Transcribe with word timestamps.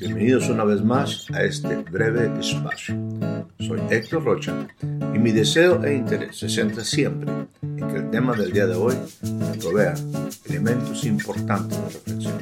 Bienvenidos 0.00 0.48
una 0.48 0.64
vez 0.64 0.82
más 0.82 1.30
a 1.32 1.44
este 1.44 1.76
breve 1.76 2.40
espacio. 2.40 2.96
Soy 3.60 3.80
Héctor 3.90 4.24
Rocha 4.24 4.66
y 4.82 5.18
mi 5.20 5.30
deseo 5.30 5.84
e 5.84 5.94
interés 5.94 6.36
se 6.38 6.48
centra 6.48 6.82
siempre 6.82 7.30
en 7.62 7.76
que 7.76 7.96
el 7.96 8.10
tema 8.10 8.34
del 8.34 8.52
día 8.52 8.66
de 8.66 8.74
hoy 8.74 8.96
me 9.22 9.56
provea 9.58 9.94
elementos 10.46 11.04
importantes 11.04 11.78
de 11.78 11.90
reflexión. 11.90 12.38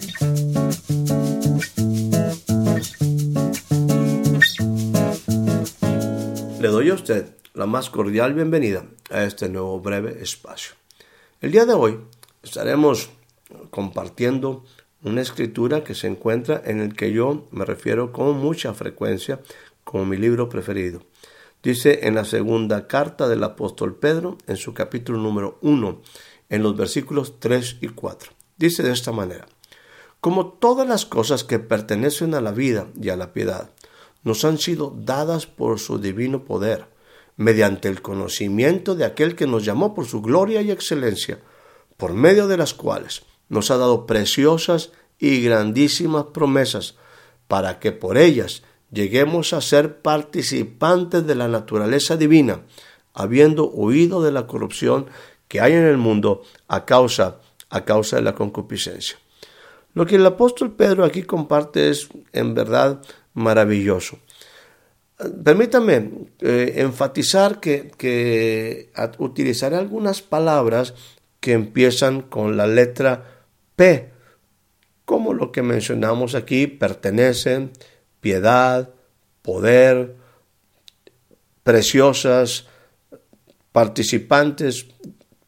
Le 6.58 6.68
doy 6.68 6.88
a 6.88 6.94
usted 6.94 7.36
la 7.52 7.66
más 7.66 7.90
cordial 7.90 8.32
bienvenida 8.32 8.86
a 9.10 9.24
este 9.24 9.50
nuevo 9.50 9.78
breve 9.80 10.22
espacio. 10.22 10.72
El 11.42 11.52
día 11.52 11.66
de 11.66 11.74
hoy 11.74 12.00
estaremos 12.42 13.10
compartiendo 13.68 14.64
una 15.04 15.20
escritura 15.20 15.82
que 15.82 15.94
se 15.94 16.06
encuentra 16.06 16.62
en 16.64 16.80
el 16.80 16.94
que 16.94 17.12
yo 17.12 17.46
me 17.50 17.64
refiero 17.64 18.12
con 18.12 18.38
mucha 18.38 18.72
frecuencia 18.74 19.40
como 19.84 20.04
mi 20.04 20.16
libro 20.16 20.48
preferido. 20.48 21.02
Dice 21.62 22.00
en 22.06 22.14
la 22.14 22.24
segunda 22.24 22.86
carta 22.86 23.28
del 23.28 23.42
apóstol 23.44 23.96
Pedro, 23.96 24.38
en 24.46 24.56
su 24.56 24.74
capítulo 24.74 25.18
número 25.18 25.58
1, 25.62 26.00
en 26.50 26.62
los 26.62 26.76
versículos 26.76 27.38
3 27.40 27.78
y 27.80 27.88
4. 27.88 28.32
Dice 28.56 28.82
de 28.82 28.92
esta 28.92 29.12
manera, 29.12 29.46
como 30.20 30.46
todas 30.46 30.86
las 30.86 31.04
cosas 31.04 31.42
que 31.44 31.58
pertenecen 31.58 32.34
a 32.34 32.40
la 32.40 32.52
vida 32.52 32.86
y 33.00 33.08
a 33.08 33.16
la 33.16 33.32
piedad, 33.32 33.70
nos 34.22 34.44
han 34.44 34.58
sido 34.58 34.94
dadas 34.96 35.46
por 35.46 35.80
su 35.80 35.98
divino 35.98 36.44
poder, 36.44 36.86
mediante 37.36 37.88
el 37.88 38.02
conocimiento 38.02 38.94
de 38.94 39.04
aquel 39.04 39.34
que 39.34 39.46
nos 39.46 39.64
llamó 39.64 39.94
por 39.94 40.06
su 40.06 40.22
gloria 40.22 40.62
y 40.62 40.70
excelencia, 40.70 41.40
por 41.96 42.12
medio 42.14 42.46
de 42.46 42.56
las 42.56 42.74
cuales 42.74 43.24
nos 43.52 43.70
ha 43.70 43.76
dado 43.76 44.06
preciosas 44.06 44.92
y 45.18 45.42
grandísimas 45.42 46.24
promesas 46.32 46.96
para 47.48 47.80
que 47.80 47.92
por 47.92 48.16
ellas 48.16 48.62
lleguemos 48.90 49.52
a 49.52 49.60
ser 49.60 50.00
participantes 50.00 51.26
de 51.26 51.34
la 51.34 51.48
naturaleza 51.48 52.16
divina, 52.16 52.62
habiendo 53.12 53.68
huido 53.68 54.22
de 54.22 54.32
la 54.32 54.46
corrupción 54.46 55.04
que 55.48 55.60
hay 55.60 55.74
en 55.74 55.84
el 55.84 55.98
mundo 55.98 56.42
a 56.66 56.86
causa, 56.86 57.40
a 57.68 57.84
causa 57.84 58.16
de 58.16 58.22
la 58.22 58.34
concupiscencia. 58.34 59.18
Lo 59.92 60.06
que 60.06 60.16
el 60.16 60.24
apóstol 60.24 60.72
Pedro 60.72 61.04
aquí 61.04 61.22
comparte 61.22 61.90
es 61.90 62.08
en 62.32 62.54
verdad 62.54 63.02
maravilloso. 63.34 64.18
Permítame 65.44 66.10
eh, 66.40 66.72
enfatizar 66.76 67.60
que, 67.60 67.90
que 67.98 68.90
utilizaré 69.18 69.76
algunas 69.76 70.22
palabras 70.22 70.94
que 71.38 71.52
empiezan 71.52 72.22
con 72.22 72.56
la 72.56 72.66
letra 72.66 73.31
Como 75.04 75.34
lo 75.34 75.52
que 75.52 75.62
mencionamos 75.62 76.34
aquí, 76.34 76.66
pertenecen, 76.66 77.72
piedad, 78.20 78.90
poder, 79.42 80.16
preciosas, 81.62 82.66
participantes, 83.72 84.86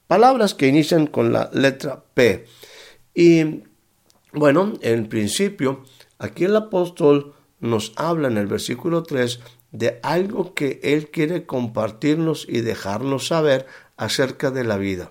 palabras 0.06 0.54
que 0.54 0.68
inician 0.68 1.06
con 1.06 1.32
la 1.32 1.50
letra 1.52 2.04
P. 2.14 2.46
Y 3.14 3.62
bueno, 4.32 4.74
en 4.80 5.08
principio, 5.08 5.84
aquí 6.18 6.44
el 6.44 6.56
apóstol 6.56 7.34
nos 7.60 7.92
habla 7.96 8.28
en 8.28 8.38
el 8.38 8.46
versículo 8.46 9.02
3 9.04 9.40
de 9.70 9.98
algo 10.02 10.54
que 10.54 10.80
él 10.82 11.10
quiere 11.10 11.46
compartirnos 11.46 12.46
y 12.48 12.60
dejarnos 12.60 13.28
saber 13.28 13.66
acerca 13.96 14.50
de 14.50 14.64
la 14.64 14.76
vida. 14.76 15.10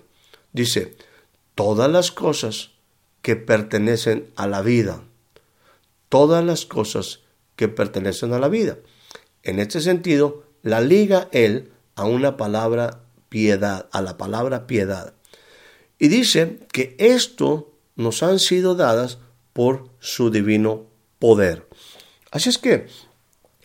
Dice, 0.51 0.95
todas 1.55 1.89
las 1.89 2.11
cosas 2.11 2.72
que 3.23 3.35
pertenecen 3.35 4.27
a 4.35 4.45
la 4.45 4.61
vida. 4.61 5.01
Todas 6.09 6.45
las 6.45 6.67
cosas 6.67 7.21
que 7.55 7.67
pertenecen 7.67 8.33
a 8.33 8.39
la 8.39 8.49
vida. 8.49 8.77
En 9.41 9.59
este 9.59 9.81
sentido, 9.81 10.43
la 10.61 10.81
liga 10.81 11.29
él 11.31 11.71
a 11.95 12.03
una 12.03 12.37
palabra 12.37 12.99
piedad, 13.29 13.87
a 13.91 14.01
la 14.01 14.17
palabra 14.17 14.67
piedad. 14.67 15.13
Y 15.97 16.09
dice 16.09 16.59
que 16.71 16.95
esto 16.99 17.71
nos 17.95 18.21
han 18.23 18.39
sido 18.39 18.75
dadas 18.75 19.19
por 19.53 19.89
su 19.99 20.29
divino 20.29 20.85
poder. 21.17 21.67
Así 22.29 22.49
es 22.49 22.57
que 22.57 22.87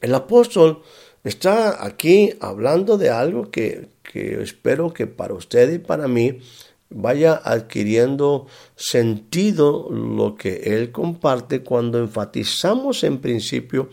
el 0.01 0.15
apóstol 0.15 0.83
está 1.25 1.85
aquí 1.85 2.35
hablando 2.41 2.97
de 2.97 3.11
algo 3.11 3.51
que, 3.51 3.89
que 4.05 4.41
espero 4.41 4.93
que 4.93 5.09
para 5.09 5.35
usted 5.35 5.73
y 5.73 5.79
para 5.79 6.07
mí 6.07 6.39
vaya 6.91 7.41
adquiriendo 7.45 8.47
sentido 8.77 9.91
lo 9.91 10.37
que 10.37 10.75
él 10.75 10.91
comparte 10.91 11.63
cuando 11.63 11.99
enfatizamos 11.99 13.05
en 13.05 13.19
principio 13.19 13.91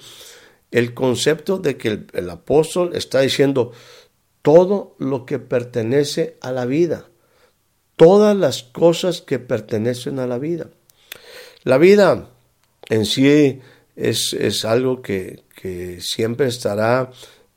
el 0.71 0.93
concepto 0.93 1.57
de 1.57 1.77
que 1.77 2.05
el, 2.13 2.29
apóstol 2.29 2.95
está 2.95 3.21
diciendo 3.21 3.71
todo 4.41 4.95
lo 4.99 5.25
que 5.25 5.39
pertenece 5.39 6.37
a 6.41 6.51
la 6.51 6.65
vida, 6.65 7.07
todas 7.95 8.35
las 8.35 8.63
cosas 8.63 9.21
que 9.21 9.39
pertenecen 9.39 10.19
a 10.19 10.27
la 10.27 10.37
vida. 10.37 10.69
La 11.63 11.77
vida 11.77 12.29
en 12.89 13.05
sí 13.05 13.61
es, 13.95 14.65
algo 14.65 15.01
que, 15.01 15.43
siempre 15.99 16.47
estará 16.47 17.09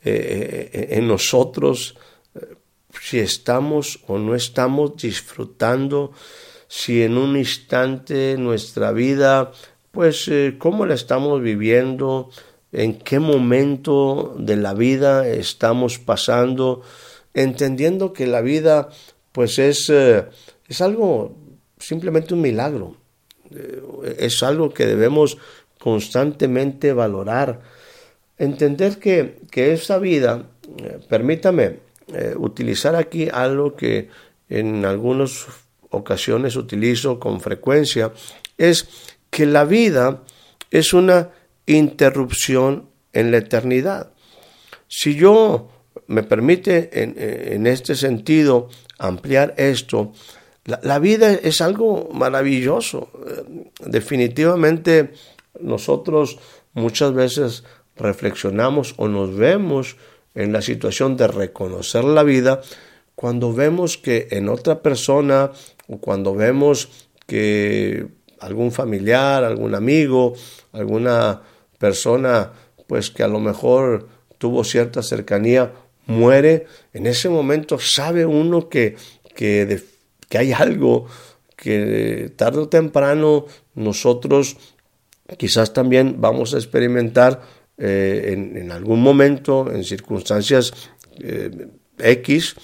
eh, 0.03 0.71
eh, 0.73 0.89
en 0.93 1.09
nosotros 1.09 1.97
si 3.01 3.19
estamos 3.19 4.01
o 4.07 4.19
no 4.19 4.35
estamos 4.35 4.97
disfrutando, 4.97 6.13
si 6.69 7.03
en 7.03 7.17
un 7.17 7.37
instante 7.37 8.37
nuestra 8.39 8.93
vida, 8.93 9.53
pues 9.91 10.29
eh, 10.29 10.57
cómo 10.59 10.87
la 10.87 10.95
estamos 10.95 11.41
viviendo, 11.41 12.31
en 12.73 12.99
qué 12.99 13.19
momento 13.19 14.35
de 14.39 14.57
la 14.57 14.75
vida 14.75 15.27
estamos 15.27 15.99
pasando, 15.99 16.83
entendiendo 17.33 18.13
que 18.13 18.27
la 18.27 18.43
vida 18.43 18.91
pues 19.33 19.59
es, 19.59 19.89
eh, 19.89 20.27
es 20.69 20.81
algo, 20.81 21.37
simplemente 21.79 22.35
un 22.35 22.43
milagro, 22.43 22.97
eh, 23.51 24.17
es 24.19 24.43
algo 24.43 24.75
que 24.75 24.87
debemos 24.87 25.39
constantemente 25.79 26.93
valorar, 26.93 27.61
entender 28.37 28.99
que, 28.99 29.41
que 29.51 29.73
esa 29.73 29.99
vida, 29.99 30.51
permítame, 31.09 31.88
eh, 32.15 32.35
utilizar 32.37 32.97
aquí 32.97 33.29
algo 33.31 33.77
que 33.77 34.09
en 34.49 34.85
algunas 34.85 35.47
ocasiones 35.91 36.57
utilizo 36.57 37.19
con 37.19 37.41
frecuencia, 37.41 38.13
es 38.57 38.89
que 39.31 39.47
la 39.47 39.65
vida 39.65 40.23
es 40.71 40.93
una 40.93 41.31
interrupción 41.67 42.89
en 43.13 43.31
la 43.31 43.39
eternidad. 43.39 44.13
Si 44.87 45.15
yo 45.15 45.69
me 46.07 46.23
permite 46.23 46.91
en, 47.03 47.67
este 47.67 47.95
sentido 47.95 48.69
ampliar 48.99 49.55
esto, 49.59 50.13
la, 50.65 50.81
la, 50.83 50.99
vida 50.99 51.33
es 51.33 51.61
algo 51.61 52.09
maravilloso. 52.13 53.11
Definitivamente 53.85 55.13
nosotros 55.61 56.39
muchas 56.73 57.13
veces 57.13 57.65
reflexionamos 57.97 58.95
o 58.97 59.09
nos 59.09 59.37
vemos 59.37 59.97
en 60.39 60.53
la 60.53 60.63
situación 60.63 61.17
de 61.17 61.27
reconocer 61.27 62.05
la 62.05 62.23
vida 62.23 62.63
cuando 63.17 63.53
vemos 63.53 63.99
que 63.99 64.29
en 64.31 64.49
otra 64.49 64.83
persona 64.83 65.51
o 65.89 65.99
cuando 65.99 66.37
vemos 66.37 66.89
que 67.27 68.07
algún 68.39 68.71
familiar, 68.71 69.43
algún 69.43 69.75
amigo, 69.75 70.35
alguna 70.73 71.43
persona 71.79 72.53
pues 72.87 73.11
que 73.11 73.25
a 73.25 73.29
lo 73.29 73.41
mejor 73.41 74.09
tuvo 74.39 74.63
cierta 74.63 75.03
cercanía 75.03 75.73
muere, 76.07 76.67
en 76.93 77.09
ese 77.09 77.29
momento 77.29 77.81
sabe 77.81 78.25
uno 78.25 78.69
que, 78.69 78.95
que, 79.35 79.83
que 80.29 80.39
hay 80.39 80.53
algo 80.53 81.07
que 81.57 82.33
tarde 82.37 82.61
o 82.61 82.69
temprano 82.69 83.47
nosotros 83.75 84.57
quizás 85.37 85.73
también 85.73 86.21
vamos 86.21 86.55
a 86.55 86.59
experimentar 86.59 87.43
eh, 87.81 88.35
en, 88.57 88.73
algún 88.73 89.01
momento, 89.01 89.71
en 89.73 89.85
circunstancias 89.85 90.73
eh, 91.21 91.69
X, 91.99 92.57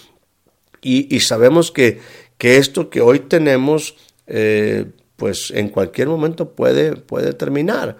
y, 0.82 1.20
sabemos 1.20 1.70
que, 1.70 2.00
que, 2.36 2.58
esto 2.58 2.90
que 2.90 3.00
hoy 3.00 3.20
tenemos, 3.20 3.96
eh, 4.26 4.86
pues 5.16 5.50
en 5.54 5.68
cualquier 5.68 6.08
momento 6.08 6.50
puede, 6.50 6.96
puede 6.96 7.32
terminar. 7.32 7.96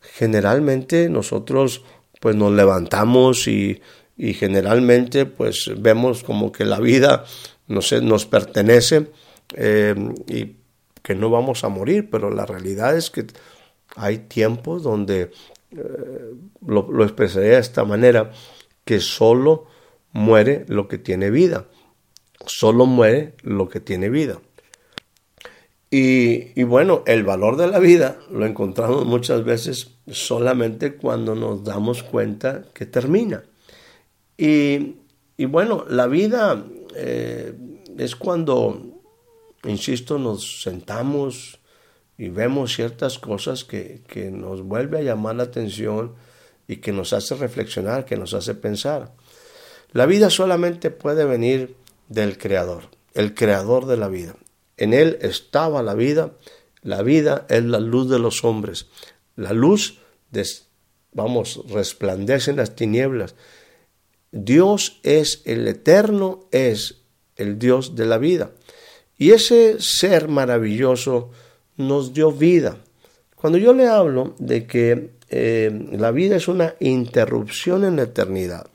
Generalmente 0.00 1.08
nosotros 1.08 1.82
pues 2.20 2.34
nos 2.36 2.52
levantamos 2.52 3.46
y, 3.46 3.80
y 4.18 4.34
generalmente 4.34 5.24
pues 5.24 5.70
vemos 5.78 6.24
como 6.24 6.52
que 6.52 6.64
la 6.64 6.80
vida 6.80 7.24
nos, 7.68 7.92
nos 8.02 8.26
pertenece 8.26 9.06
y 10.28 10.56
que 11.02 11.14
no 11.14 11.30
vamos 11.30 11.64
a 11.64 11.68
morir, 11.68 12.10
pero 12.10 12.30
la 12.30 12.44
realidad 12.44 12.96
es 12.96 13.10
que 13.10 13.24
hay 13.94 14.18
tiempos 14.18 14.82
donde 14.82 15.30
lo, 16.66 17.04
expresaré 17.04 17.48
de 17.48 17.58
esta 17.58 17.84
manera, 17.84 18.30
que 18.84 19.00
solo 19.00 19.66
muere 20.12 20.64
lo 20.68 20.88
que 20.88 20.98
tiene 20.98 21.30
vida. 21.30 21.66
Solo 22.46 22.86
muere 22.86 23.34
lo 23.42 23.68
que 23.68 23.80
tiene 23.80 24.08
vida. 24.08 24.40
Y, 25.90 26.62
bueno, 26.64 27.02
el 27.06 27.24
valor 27.24 27.56
de 27.56 27.68
la 27.68 27.78
vida 27.78 28.18
lo 28.30 28.44
encontramos 28.44 29.06
muchas 29.06 29.44
veces 29.44 29.92
solamente 30.10 30.96
cuando 30.96 31.34
nos 31.34 31.64
damos 31.64 32.02
cuenta 32.02 32.64
que 32.74 32.86
termina. 32.86 33.44
Y, 34.36 34.96
bueno, 35.38 35.84
la 35.88 36.06
vida 36.06 36.64
eh, 36.94 37.54
es 37.96 38.16
cuando, 38.16 39.00
insisto, 39.64 40.18
nos 40.18 40.62
sentamos 40.62 41.60
y 42.18 42.28
vemos 42.28 42.74
ciertas 42.74 43.18
cosas 43.18 43.64
que, 43.64 44.02
que 44.08 44.30
nos 44.30 44.62
vuelve 44.62 44.98
a 44.98 45.02
llamar 45.02 45.36
la 45.36 45.44
atención 45.44 46.14
y 46.68 46.76
que 46.76 46.92
nos 46.92 47.12
hace 47.12 47.34
reflexionar, 47.34 48.04
que 48.04 48.16
nos 48.16 48.34
hace 48.34 48.54
pensar. 48.54 49.12
La 49.92 50.06
vida 50.06 50.30
solamente 50.30 50.90
puede 50.90 51.24
venir 51.24 51.76
del 52.08 52.38
Creador, 52.38 52.84
el 53.14 53.34
Creador 53.34 53.86
de 53.86 53.96
la 53.96 54.08
vida. 54.08 54.36
En 54.76 54.92
Él 54.92 55.18
estaba 55.22 55.82
la 55.82 55.94
vida, 55.94 56.32
la 56.82 57.02
vida 57.02 57.46
es 57.48 57.64
la 57.64 57.80
luz 57.80 58.10
de 58.10 58.18
los 58.18 58.44
hombres. 58.44 58.86
La 59.36 59.52
luz, 59.52 60.00
vamos, 61.12 61.62
resplandece 61.68 62.50
en 62.50 62.58
las 62.58 62.74
tinieblas. 62.74 63.34
Dios 64.32 65.00
es 65.02 65.42
el 65.46 65.66
eterno, 65.66 66.46
es 66.50 67.02
el 67.36 67.58
Dios 67.58 67.96
de 67.96 68.06
la 68.06 68.18
vida. 68.18 68.52
Y 69.18 69.30
ese 69.30 69.80
ser 69.80 70.28
maravilloso 70.28 71.30
nos 71.76 72.12
dio 72.12 72.32
vida. 72.32 72.76
Cuando 73.34 73.58
yo 73.58 73.72
le 73.72 73.86
hablo 73.86 74.34
de 74.38 74.66
que 74.66 75.10
eh, 75.28 75.88
la 75.92 76.10
vida 76.10 76.36
es 76.36 76.48
una 76.48 76.74
interrupción 76.80 77.84
en 77.84 77.96
la 77.96 78.02
eternidad, 78.02 78.66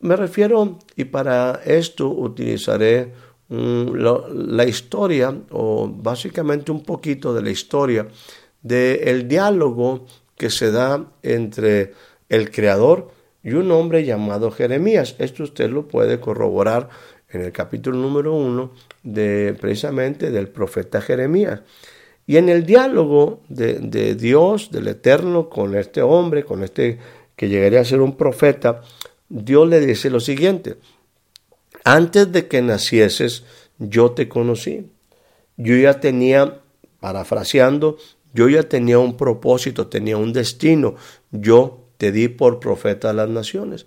me 0.00 0.16
refiero, 0.16 0.78
y 0.96 1.04
para 1.04 1.60
esto 1.64 2.08
utilizaré 2.08 3.12
la 3.50 4.64
historia, 4.64 5.36
o 5.50 5.88
básicamente 5.88 6.72
un 6.72 6.82
poquito 6.84 7.34
de 7.34 7.42
la 7.42 7.50
historia, 7.50 8.06
del 8.62 9.28
diálogo 9.28 10.06
que 10.36 10.48
se 10.50 10.70
da 10.70 11.04
entre 11.22 11.92
el 12.28 12.50
Creador 12.50 13.10
y 13.42 13.52
un 13.52 13.70
hombre 13.72 14.04
llamado 14.04 14.50
Jeremías. 14.50 15.16
Esto 15.18 15.42
usted 15.42 15.68
lo 15.68 15.88
puede 15.88 16.20
corroborar 16.20 16.88
en 17.28 17.42
el 17.42 17.52
capítulo 17.52 17.98
número 17.98 18.34
uno 18.34 18.72
precisamente 19.02 20.30
del 20.30 20.48
profeta 20.48 21.00
Jeremías. 21.00 21.60
Y 22.26 22.36
en 22.36 22.48
el 22.48 22.64
diálogo 22.64 23.40
de, 23.48 23.74
de, 23.80 24.14
Dios, 24.14 24.70
del 24.70 24.88
Eterno, 24.88 25.48
con 25.48 25.74
este 25.74 26.02
hombre, 26.02 26.44
con 26.44 26.62
este 26.62 26.98
que 27.34 27.48
llegaría 27.48 27.80
a 27.80 27.84
ser 27.84 28.00
un 28.00 28.16
profeta, 28.16 28.82
Dios 29.28 29.66
le 29.68 29.80
dice 29.80 30.10
lo 30.10 30.20
siguiente, 30.20 30.76
antes 31.84 32.30
de 32.30 32.46
que 32.46 32.62
nacieses, 32.62 33.44
yo 33.78 34.12
te 34.12 34.28
conocí. 34.28 34.90
Yo 35.56 35.76
ya 35.76 36.00
tenía, 36.00 36.60
parafraseando, 37.00 37.98
yo 38.32 38.48
ya 38.48 38.62
tenía 38.64 38.98
un 38.98 39.16
propósito, 39.16 39.88
tenía 39.88 40.16
un 40.16 40.32
destino. 40.32 40.96
Yo 41.30 41.88
te 41.96 42.12
di 42.12 42.28
por 42.28 42.60
profeta 42.60 43.10
a 43.10 43.14
las 43.14 43.28
naciones. 43.28 43.86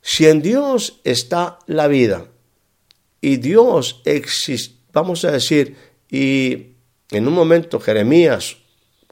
Si 0.00 0.26
en 0.26 0.42
Dios 0.42 1.00
está 1.04 1.58
la 1.66 1.86
vida 1.86 2.26
y 3.24 3.38
Dios 3.38 4.02
existe, 4.04 4.76
vamos 4.92 5.24
a 5.24 5.30
decir, 5.30 5.76
y 6.10 6.74
en 7.10 7.26
un 7.26 7.32
momento 7.32 7.80
Jeremías, 7.80 8.58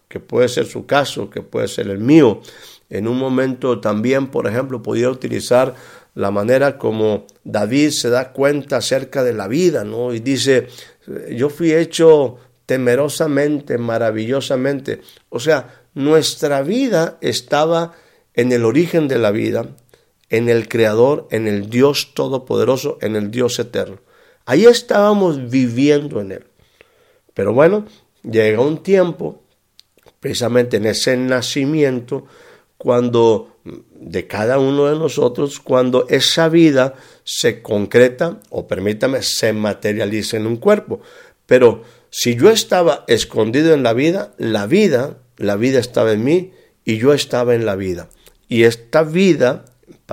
que 0.07 0.21
puede 0.21 0.49
ser 0.49 0.67
su 0.67 0.85
caso, 0.85 1.31
que 1.31 1.41
puede 1.41 1.67
ser 1.67 1.89
el 1.89 1.97
mío, 1.97 2.43
en 2.91 3.09
un 3.09 3.17
momento 3.17 3.81
también, 3.81 4.27
por 4.27 4.47
ejemplo, 4.47 4.83
podía 4.83 5.09
utilizar 5.09 5.75
la 6.15 6.31
manera 6.31 6.77
como 6.77 7.27
David 7.43 7.89
se 7.89 8.11
da 8.11 8.35
cuenta 8.35 8.77
acerca 8.77 9.25
de 9.25 9.33
la 9.33 9.49
vida, 9.49 9.83
¿no? 9.83 10.13
Y 10.13 10.21
dice, 10.21 10.69
yo 11.31 11.49
fui 11.49 11.73
hecho 11.73 12.37
temerosamente, 12.67 13.79
maravillosamente. 13.79 15.01
O 15.31 15.41
sea, 15.41 15.87
nuestra 15.95 16.61
vida 16.61 17.17
estaba 17.23 17.95
en 18.35 18.53
el 18.53 18.67
origen 18.67 19.09
de 19.09 19.19
la 19.19 19.31
vida, 19.31 19.75
en 20.33 20.49
el 20.49 20.67
Creador, 20.67 21.29
en 21.31 21.47
el 21.47 21.71
Dios 21.71 22.15
Todopoderoso, 22.15 22.99
en 23.03 23.15
el 23.15 23.31
Dios 23.31 23.59
Eterno. 23.59 23.99
Ahí 24.47 24.65
estábamos 24.65 25.51
viviendo 25.51 26.21
en 26.21 26.33
Él. 26.33 26.45
Pero 27.35 27.53
bueno, 27.53 27.85
llega 28.23 28.61
un 28.61 28.83
tiempo, 28.83 29.43
precisamente 30.21 30.79
en 30.79 30.87
ese 30.87 31.17
nacimiento, 31.17 32.25
cuando 32.79 33.53
de 33.65 34.27
cada 34.27 34.59
uno 34.59 34.87
de 34.87 34.99
nosotros 34.99 35.61
cuando 35.61 36.07
esa 36.09 36.49
vida 36.49 36.95
se 37.23 37.63
concreta 37.63 38.41
o 38.51 38.67
permítame 38.67 39.23
se 39.23 39.53
materializa 39.53 40.39
en 40.39 40.47
un 40.47 40.57
cuerpo. 40.57 41.01
Pero 41.47 41.83
si 42.11 42.35
yo 42.37 42.51
estaba 42.51 43.05
escondido 43.07 43.75
en 43.75 43.83
la 43.83 43.93
vida, 43.93 44.35
la 44.39 44.67
vida, 44.67 45.19
la 45.37 45.57
vida 45.57 45.79
estaba 45.79 46.13
en 46.13 46.25
mí 46.25 46.53
y 46.85 46.97
yo 46.97 47.13
estaba 47.13 47.55
en 47.55 47.67
la 47.67 47.77
vida. 47.77 48.09
Y 48.49 48.65
esta 48.65 49.03
vida, 49.03 49.65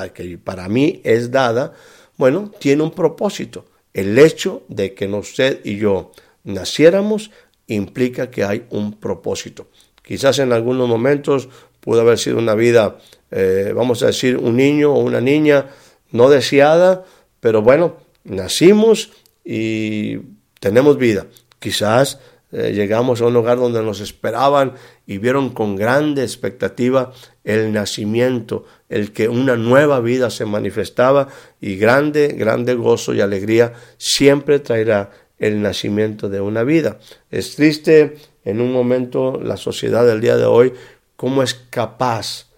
que 0.08 0.38
para 0.38 0.70
mí 0.70 1.02
es 1.04 1.32
dada, 1.32 1.74
bueno, 2.18 2.52
tiene 2.58 2.84
un 2.84 2.92
propósito. 2.92 3.66
El 3.94 4.18
hecho 4.18 4.64
de 4.70 4.94
que 4.94 5.08
usted 5.08 5.60
y 5.66 5.76
yo 5.76 6.12
naciéramos 6.46 7.32
implica 7.68 8.32
que 8.32 8.46
hay 8.46 8.66
un 8.70 8.94
propósito. 8.94 9.68
Quizás 10.02 10.40
en 10.40 10.54
algunos 10.54 10.88
momentos 10.88 11.50
pudo 11.82 12.02
haber 12.02 12.18
sido 12.18 12.38
una 12.38 12.56
vida 12.56 12.98
eh, 13.32 13.74
vamos 13.76 14.02
a 14.04 14.08
decir, 14.08 14.38
un 14.38 14.56
niño 14.56 14.92
o 14.92 15.00
una 15.00 15.22
niña 15.22 15.68
no 16.12 16.30
deseada, 16.30 17.06
pero 17.40 17.62
bueno, 17.62 17.98
nacimos 18.24 19.12
y 19.44 20.18
tenemos 20.60 20.98
vida. 20.98 21.28
Quizás 21.60 22.20
eh, 22.52 22.72
llegamos 22.74 23.22
a 23.22 23.26
un 23.26 23.36
hogar 23.36 23.58
donde 23.58 23.82
nos 23.82 24.00
esperaban 24.00 24.74
y 25.06 25.18
vieron 25.18 25.50
con 25.50 25.76
grande 25.76 26.24
expectativa 26.24 27.12
el 27.44 27.72
nacimiento, 27.72 28.66
el 28.90 29.12
que 29.12 29.28
una 29.28 29.56
nueva 29.56 30.00
vida 30.00 30.30
se 30.30 30.46
manifestaba 30.46 31.28
y 31.62 31.76
grande, 31.76 32.30
grande 32.30 32.74
gozo 32.74 33.14
y 33.14 33.22
alegría 33.22 33.74
siempre 33.98 34.60
traerá 34.60 35.12
el 35.38 35.62
nacimiento 35.62 36.30
de 36.30 36.42
una 36.42 36.64
vida. 36.64 37.00
Es 37.32 37.56
triste 37.56 38.18
en 38.44 38.62
un 38.62 38.74
momento 38.74 39.40
la 39.42 39.58
sociedad 39.58 40.06
del 40.06 40.22
día 40.22 40.38
de 40.38 40.46
hoy 40.46 40.74
cómo 41.16 41.44
es 41.44 41.54
capaz 41.54 42.50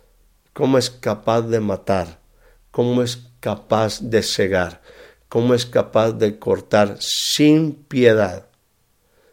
cómo 0.54 0.78
es 0.78 0.90
capaz 0.90 1.44
de 1.44 1.60
matar, 1.60 2.20
cómo 2.72 3.02
es 3.02 3.28
capaz 3.40 4.02
de 4.02 4.22
cegar, 4.22 4.82
cómo 5.30 5.54
es 5.54 5.66
capaz 5.66 6.12
de 6.14 6.38
cortar 6.38 6.98
sin 7.00 7.74
piedad, 7.74 8.48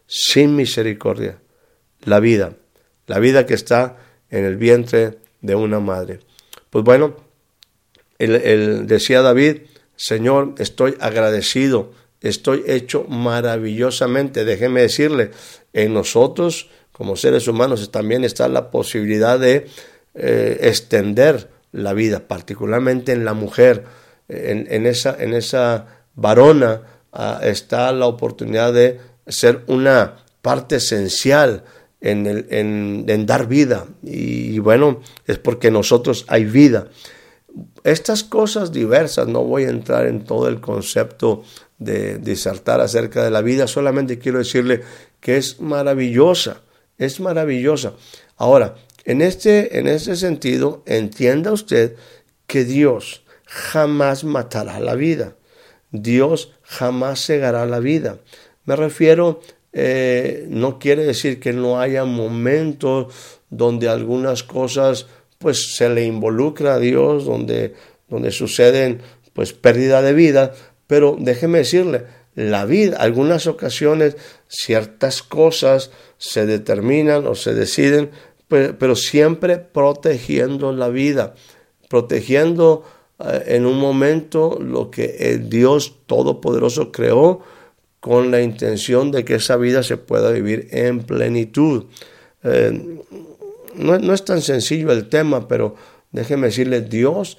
sin 0.09 0.57
misericordia, 0.57 1.39
la 2.03 2.19
vida, 2.19 2.55
la 3.07 3.21
vida 3.21 3.47
que 3.47 3.55
está 3.55 3.99
en 4.31 4.45
el 4.45 4.57
vientre 4.57 5.19
de 5.43 5.55
una 5.55 5.79
madre. 5.79 6.21
Pues 6.71 6.85
bueno, 6.85 7.15
él, 8.19 8.87
decía 8.87 9.23
David, 9.23 9.59
Señor, 9.97 10.55
estoy 10.59 10.97
agradecido, 10.99 11.93
estoy 12.21 12.65
hecho 12.67 13.05
maravillosamente. 13.05 14.45
Déjeme 14.45 14.81
decirle, 14.81 15.31
en 15.73 15.95
nosotros 15.95 16.71
como 16.93 17.15
seres 17.15 17.47
humanos 17.47 17.93
también 17.93 18.25
está 18.25 18.49
la 18.49 18.71
posibilidad 18.71 19.39
de 19.39 19.67
eh, 20.15 20.59
extender 20.63 21.49
la 21.71 21.93
vida, 21.93 22.27
particularmente 22.27 23.13
en 23.13 23.25
la 23.25 23.35
mujer, 23.35 23.85
en, 24.29 24.87
esa, 24.87 25.17
en 25.19 25.33
esa 25.35 25.87
varona 26.15 26.83
ah, 27.13 27.41
está 27.43 27.93
la 27.93 28.07
oportunidad 28.07 28.73
de 28.73 29.01
ser 29.29 29.65
una 29.67 30.17
parte 30.43 30.77
esencial 30.77 31.65
en, 32.01 32.47
en, 32.51 33.27
dar 33.27 33.47
vida. 33.47 33.87
Y, 34.03 34.59
bueno, 34.59 35.01
es 35.27 35.39
porque 35.39 35.71
nosotros 35.71 36.25
hay 36.29 36.45
vida. 36.45 36.89
Estas 37.85 38.23
cosas 38.25 38.73
diversas, 38.73 39.27
no 39.27 39.45
voy 39.45 39.65
a 39.65 39.71
entrar 39.71 40.07
en 40.07 40.25
todo 40.25 40.49
el 40.49 40.61
concepto 40.61 41.43
de 41.79 42.19
disertar 42.19 42.81
acerca 42.81 43.25
de 43.25 43.31
la 43.31 43.41
vida, 43.41 43.67
solamente 43.67 44.19
quiero 44.19 44.39
decirle 44.39 44.83
que 45.21 45.37
es 45.37 45.61
maravillosa, 45.61 46.63
es 46.99 47.21
maravillosa. 47.21 47.95
Ahora, 48.37 48.75
en 49.05 49.23
este, 49.23 49.79
en 49.79 49.87
ese 49.87 50.17
sentido, 50.17 50.83
entienda 50.87 51.53
usted 51.53 51.97
que 52.47 52.65
Dios 52.65 53.23
jamás 53.45 54.25
matará 54.25 54.81
la 54.81 54.95
vida. 54.95 55.37
Dios 55.91 56.53
jamás 56.63 57.25
cegará 57.25 57.65
la 57.67 57.79
vida. 57.81 58.19
Me 58.69 58.77
refiero, 58.77 59.41
eh, 59.73 60.45
no 60.51 60.79
quiere 60.79 61.03
decir 61.03 61.41
que 61.41 61.55
no 61.55 61.81
haya 61.81 62.05
momentos 62.05 63.15
donde 63.49 63.89
algunas 63.89 64.43
cosas 64.43 65.07
pues 65.39 65.75
se 65.75 65.89
le 65.89 66.05
involucra 66.05 66.75
a 66.75 66.79
Dios, 66.79 67.25
donde, 67.25 67.73
donde 68.11 68.31
suceden 68.31 69.01
pues 69.33 69.55
pérdida 69.55 70.03
de 70.03 70.13
vida, 70.13 70.53
pero 70.87 71.17
déjeme 71.19 71.57
decirle, 71.57 72.05
la 72.35 72.67
vida, 72.67 72.99
algunas 72.99 73.47
ocasiones 73.47 74.19
ciertas 74.49 75.23
cosas 75.23 75.91
se 76.19 76.45
determinan 76.45 77.27
o 77.27 77.35
se 77.35 77.55
deciden 77.55 78.11
pero, 78.49 78.97
siempre 78.97 79.57
protegiendo 79.57 80.73
la 80.73 80.91
vida, 80.91 81.35
protegiendo 81.89 82.85
eh, 83.19 83.45
en 83.47 83.65
un 83.65 83.79
momento 83.79 84.59
lo 84.61 84.91
que 84.91 85.17
el 85.33 85.49
Dios 85.49 85.95
Todopoderoso 86.05 86.93
creó 86.93 87.41
con 88.01 88.31
la 88.31 88.41
intención 88.41 89.11
de 89.11 89.25
que 89.25 89.37
esa 89.37 89.57
vida 89.57 89.83
se 89.83 89.97
pueda 89.97 90.31
vivir 90.31 90.69
en 90.71 91.03
plenitud. 91.03 91.87
Eh, 92.45 93.03
no, 93.75 93.99
no, 93.99 94.15
es 94.15 94.25
tan 94.25 94.43
sencillo 94.43 94.93
el 94.93 95.09
tema, 95.09 95.49
pero 95.49 95.75
déjeme 96.13 96.49
decirle, 96.49 96.81
Dios 96.81 97.39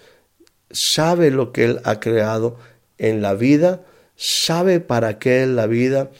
sabe 0.71 1.31
lo 1.31 1.51
que 1.51 1.65
Él 1.65 1.79
ha 1.83 1.99
creado 1.99 2.57
en 2.97 3.21
la 3.21 3.33
vida, 3.33 3.85
sabe 4.15 4.79
para 4.79 5.19
qué 5.19 5.43
es 5.43 5.49
la 5.49 5.67
vida, 5.67 6.11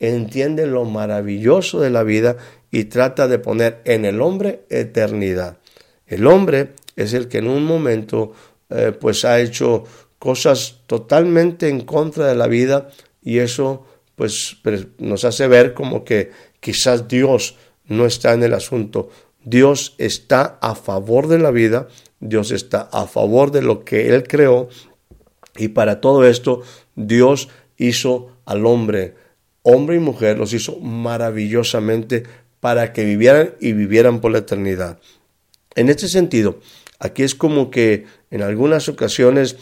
entiende 0.00 0.66
lo 0.66 0.84
maravilloso 0.84 1.80
de 1.80 1.90
la 1.90 2.02
vida 2.02 2.36
y 2.70 2.84
trata 2.84 3.28
de 3.28 3.38
poner 3.38 3.80
en 3.84 4.04
el 4.04 4.20
hombre 4.20 4.64
eternidad. 4.68 5.58
El 6.06 6.26
hombre 6.26 6.72
es 6.96 7.14
el 7.14 7.28
que 7.28 7.38
en 7.38 7.46
un 7.46 7.64
momento 7.64 8.32
eh, 8.70 8.92
pues 8.98 9.24
ha 9.24 9.40
hecho 9.40 9.84
cosas 10.18 10.80
totalmente 10.86 11.68
en 11.68 11.82
contra 11.82 12.26
de 12.26 12.34
la 12.34 12.46
vida 12.46 12.88
y 13.24 13.38
eso 13.38 13.86
pues 14.14 14.58
nos 14.98 15.24
hace 15.24 15.48
ver 15.48 15.74
como 15.74 16.04
que 16.04 16.30
quizás 16.60 17.08
Dios 17.08 17.56
no 17.86 18.06
está 18.06 18.32
en 18.32 18.44
el 18.44 18.54
asunto. 18.54 19.10
Dios 19.42 19.94
está 19.98 20.58
a 20.62 20.74
favor 20.74 21.26
de 21.26 21.38
la 21.38 21.50
vida, 21.50 21.88
Dios 22.20 22.52
está 22.52 22.82
a 22.92 23.06
favor 23.06 23.50
de 23.50 23.62
lo 23.62 23.84
que 23.84 24.08
Él 24.14 24.24
creó 24.28 24.68
y 25.56 25.68
para 25.68 26.00
todo 26.00 26.26
esto 26.26 26.62
Dios 26.94 27.48
hizo 27.76 28.36
al 28.44 28.66
hombre, 28.66 29.14
hombre 29.62 29.96
y 29.96 30.00
mujer, 30.00 30.38
los 30.38 30.52
hizo 30.52 30.78
maravillosamente 30.80 32.24
para 32.60 32.92
que 32.92 33.04
vivieran 33.04 33.54
y 33.60 33.72
vivieran 33.72 34.20
por 34.20 34.32
la 34.32 34.38
eternidad. 34.38 34.98
En 35.74 35.88
este 35.88 36.08
sentido, 36.08 36.60
aquí 36.98 37.22
es 37.22 37.34
como 37.34 37.70
que 37.70 38.06
en 38.30 38.42
algunas 38.42 38.88
ocasiones 38.88 39.56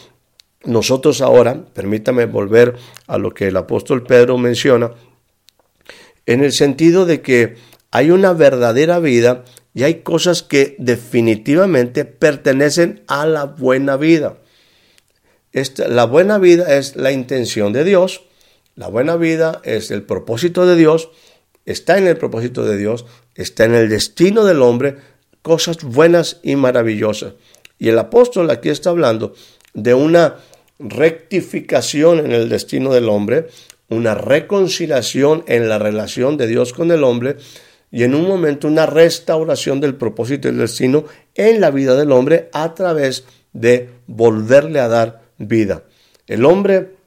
nosotros 0.64 1.20
ahora, 1.20 1.64
permítame 1.74 2.26
volver 2.26 2.76
a 3.06 3.18
lo 3.18 3.34
que 3.34 3.48
el 3.48 3.56
apóstol 3.56 4.04
Pedro 4.04 4.38
menciona, 4.38 4.92
en 6.26 6.44
el 6.44 6.52
sentido 6.52 7.04
de 7.04 7.20
que 7.20 7.56
hay 7.90 8.10
una 8.10 8.32
verdadera 8.32 8.98
vida 9.00 9.44
y 9.74 9.82
hay 9.82 10.02
cosas 10.02 10.42
que 10.42 10.76
definitivamente 10.78 12.04
pertenecen 12.04 13.02
a 13.08 13.26
la 13.26 13.44
buena 13.44 13.96
vida. 13.96 14.38
La 15.88 16.04
buena 16.04 16.38
vida 16.38 16.76
es 16.76 16.96
la 16.96 17.12
intención 17.12 17.72
de 17.72 17.84
Dios, 17.84 18.22
la 18.74 18.88
buena 18.88 19.16
vida 19.16 19.60
es 19.64 19.90
el 19.90 20.02
propósito 20.02 20.66
de 20.66 20.76
Dios, 20.76 21.10
está 21.66 21.98
en 21.98 22.06
el 22.06 22.16
propósito 22.16 22.64
de 22.64 22.78
Dios, 22.78 23.04
está 23.34 23.64
en 23.64 23.74
el 23.74 23.88
destino 23.88 24.44
del 24.44 24.62
hombre, 24.62 24.96
cosas 25.42 25.82
buenas 25.82 26.38
y 26.42 26.56
maravillosas. 26.56 27.34
Y 27.78 27.88
el 27.88 27.98
apóstol 27.98 28.50
aquí 28.50 28.70
está 28.70 28.90
hablando 28.90 29.34
de 29.74 29.92
una 29.92 30.36
rectificación 30.82 32.20
en 32.20 32.32
el 32.32 32.48
destino 32.48 32.92
del 32.92 33.08
hombre, 33.08 33.46
una 33.88 34.14
reconciliación 34.14 35.44
en 35.46 35.68
la 35.68 35.78
relación 35.78 36.36
de 36.36 36.46
Dios 36.46 36.72
con 36.72 36.90
el 36.90 37.04
hombre 37.04 37.36
y 37.90 38.04
en 38.04 38.14
un 38.14 38.26
momento 38.26 38.68
una 38.68 38.86
restauración 38.86 39.80
del 39.80 39.94
propósito 39.94 40.48
y 40.48 40.50
del 40.50 40.60
destino 40.60 41.04
en 41.34 41.60
la 41.60 41.70
vida 41.70 41.94
del 41.94 42.12
hombre 42.12 42.48
a 42.52 42.74
través 42.74 43.24
de 43.52 43.90
volverle 44.06 44.80
a 44.80 44.88
dar 44.88 45.22
vida. 45.38 45.84
El 46.26 46.44
hombre 46.46 47.02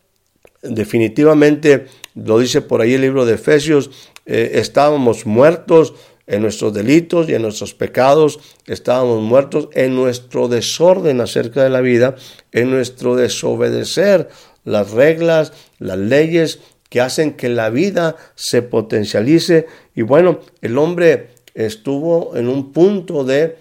definitivamente, 0.61 1.87
lo 2.15 2.39
dice 2.39 2.61
por 2.61 2.81
ahí 2.81 2.93
el 2.93 3.01
libro 3.01 3.25
de 3.25 3.35
Efesios, 3.35 3.89
eh, 4.25 4.51
estábamos 4.55 5.25
muertos 5.25 5.93
en 6.27 6.41
nuestros 6.41 6.73
delitos 6.73 7.29
y 7.29 7.35
en 7.35 7.43
nuestros 7.43 7.73
pecados, 7.73 8.39
estábamos 8.65 9.21
muertos 9.21 9.69
en 9.73 9.95
nuestro 9.95 10.47
desorden 10.47 11.21
acerca 11.21 11.63
de 11.63 11.69
la 11.69 11.81
vida, 11.81 12.15
en 12.51 12.71
nuestro 12.71 13.15
desobedecer 13.15 14.29
las 14.63 14.91
reglas, 14.91 15.53
las 15.77 15.97
leyes 15.97 16.59
que 16.89 17.01
hacen 17.01 17.33
que 17.33 17.49
la 17.49 17.69
vida 17.69 18.15
se 18.35 18.61
potencialice. 18.61 19.67
Y 19.95 20.01
bueno, 20.01 20.39
el 20.61 20.77
hombre 20.77 21.29
estuvo 21.53 22.35
en 22.35 22.47
un 22.49 22.71
punto 22.73 23.23
de, 23.23 23.57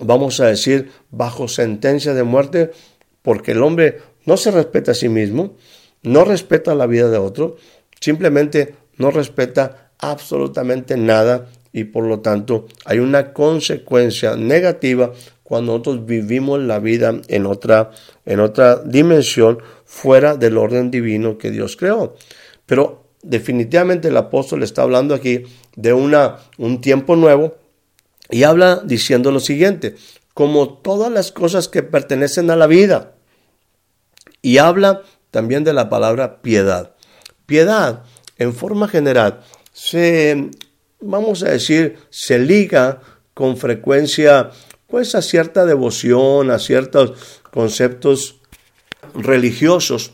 vamos 0.00 0.40
a 0.40 0.46
decir, 0.46 0.90
bajo 1.10 1.48
sentencia 1.48 2.12
de 2.12 2.24
muerte, 2.24 2.72
porque 3.22 3.52
el 3.52 3.62
hombre 3.62 3.98
no 4.24 4.36
se 4.36 4.50
respeta 4.50 4.92
a 4.92 4.94
sí 4.94 5.08
mismo, 5.08 5.56
no 6.02 6.24
respeta 6.24 6.74
la 6.74 6.86
vida 6.86 7.08
de 7.08 7.18
otro, 7.18 7.56
simplemente 8.00 8.74
no 8.96 9.10
respeta 9.10 9.92
absolutamente 9.98 10.96
nada 10.96 11.48
y 11.74 11.84
por 11.84 12.06
lo 12.06 12.20
tanto 12.20 12.66
hay 12.84 13.00
una 13.00 13.32
consecuencia 13.32 14.36
negativa 14.36 15.12
cuando 15.42 15.72
nosotros 15.72 16.06
vivimos 16.06 16.60
la 16.60 16.78
vida 16.78 17.20
en 17.26 17.46
otra, 17.46 17.90
en 18.24 18.38
otra 18.38 18.76
dimensión 18.76 19.58
fuera 19.84 20.36
del 20.36 20.56
orden 20.56 20.92
divino 20.92 21.36
que 21.36 21.50
Dios 21.50 21.76
creó. 21.76 22.14
Pero 22.64 23.08
definitivamente 23.24 24.08
el 24.08 24.16
apóstol 24.16 24.62
está 24.62 24.82
hablando 24.82 25.16
aquí 25.16 25.42
de 25.74 25.92
una, 25.92 26.36
un 26.58 26.80
tiempo 26.80 27.16
nuevo 27.16 27.56
y 28.30 28.44
habla 28.44 28.80
diciendo 28.84 29.32
lo 29.32 29.40
siguiente, 29.40 29.96
como 30.32 30.74
todas 30.74 31.10
las 31.10 31.32
cosas 31.32 31.68
que 31.68 31.82
pertenecen 31.82 32.50
a 32.52 32.56
la 32.56 32.68
vida. 32.68 33.14
Y 34.42 34.58
habla 34.58 35.02
también 35.32 35.64
de 35.64 35.72
la 35.72 35.88
palabra 35.88 36.40
piedad. 36.40 36.94
Piedad, 37.46 38.04
en 38.38 38.54
forma 38.54 38.86
general, 38.86 39.40
se 39.72 40.50
vamos 41.04 41.42
a 41.42 41.50
decir, 41.50 41.96
se 42.10 42.38
liga 42.38 43.00
con 43.34 43.56
frecuencia 43.56 44.50
pues 44.86 45.14
a 45.14 45.22
cierta 45.22 45.64
devoción, 45.64 46.50
a 46.50 46.58
ciertos 46.58 47.40
conceptos 47.50 48.40
religiosos. 49.14 50.12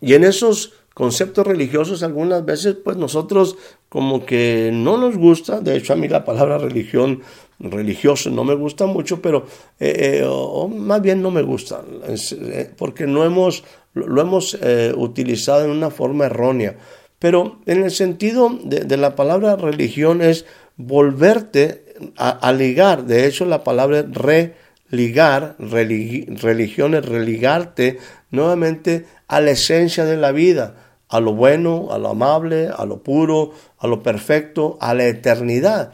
Y 0.00 0.14
en 0.14 0.24
esos 0.24 0.72
conceptos 0.94 1.46
religiosos 1.46 2.02
algunas 2.02 2.44
veces 2.44 2.76
pues 2.82 2.96
nosotros 2.96 3.56
como 3.88 4.26
que 4.26 4.70
no 4.72 4.98
nos 4.98 5.16
gusta, 5.16 5.60
de 5.60 5.76
hecho 5.76 5.92
a 5.92 5.96
mí 5.96 6.08
la 6.08 6.24
palabra 6.24 6.58
religión 6.58 7.22
religioso 7.58 8.30
no 8.30 8.44
me 8.44 8.54
gusta 8.54 8.86
mucho, 8.86 9.22
pero 9.22 9.46
eh, 9.78 10.20
eh, 10.20 10.24
o 10.26 10.68
más 10.68 11.00
bien 11.00 11.22
no 11.22 11.30
me 11.30 11.42
gusta, 11.42 11.82
eh, 12.08 12.70
porque 12.76 13.06
no 13.06 13.24
hemos, 13.24 13.64
lo 13.94 14.20
hemos 14.20 14.58
utilizado 14.96 15.64
en 15.64 15.70
una 15.70 15.90
forma 15.90 16.26
errónea. 16.26 16.76
Pero 17.22 17.60
en 17.66 17.84
el 17.84 17.92
sentido 17.92 18.50
de, 18.64 18.96
la 18.96 19.14
palabra 19.14 19.54
religión 19.54 20.22
es 20.22 20.44
volverte 20.76 21.84
a, 22.16 22.52
ligar. 22.52 23.04
De 23.04 23.26
hecho, 23.26 23.44
la 23.44 23.62
palabra 23.62 24.04
religar, 24.10 25.54
religión 25.60 26.96
es 26.96 27.06
religarte 27.06 28.00
nuevamente 28.32 29.06
a 29.28 29.40
la 29.40 29.52
esencia 29.52 30.04
de 30.04 30.16
la 30.16 30.32
vida, 30.32 30.74
a 31.08 31.20
lo 31.20 31.32
bueno, 31.32 31.90
a 31.92 31.98
lo 31.98 32.08
amable, 32.08 32.70
a 32.76 32.84
lo 32.86 33.04
puro, 33.04 33.52
a 33.78 33.86
lo 33.86 34.02
perfecto, 34.02 34.76
a 34.80 34.92
la 34.92 35.06
eternidad. 35.06 35.92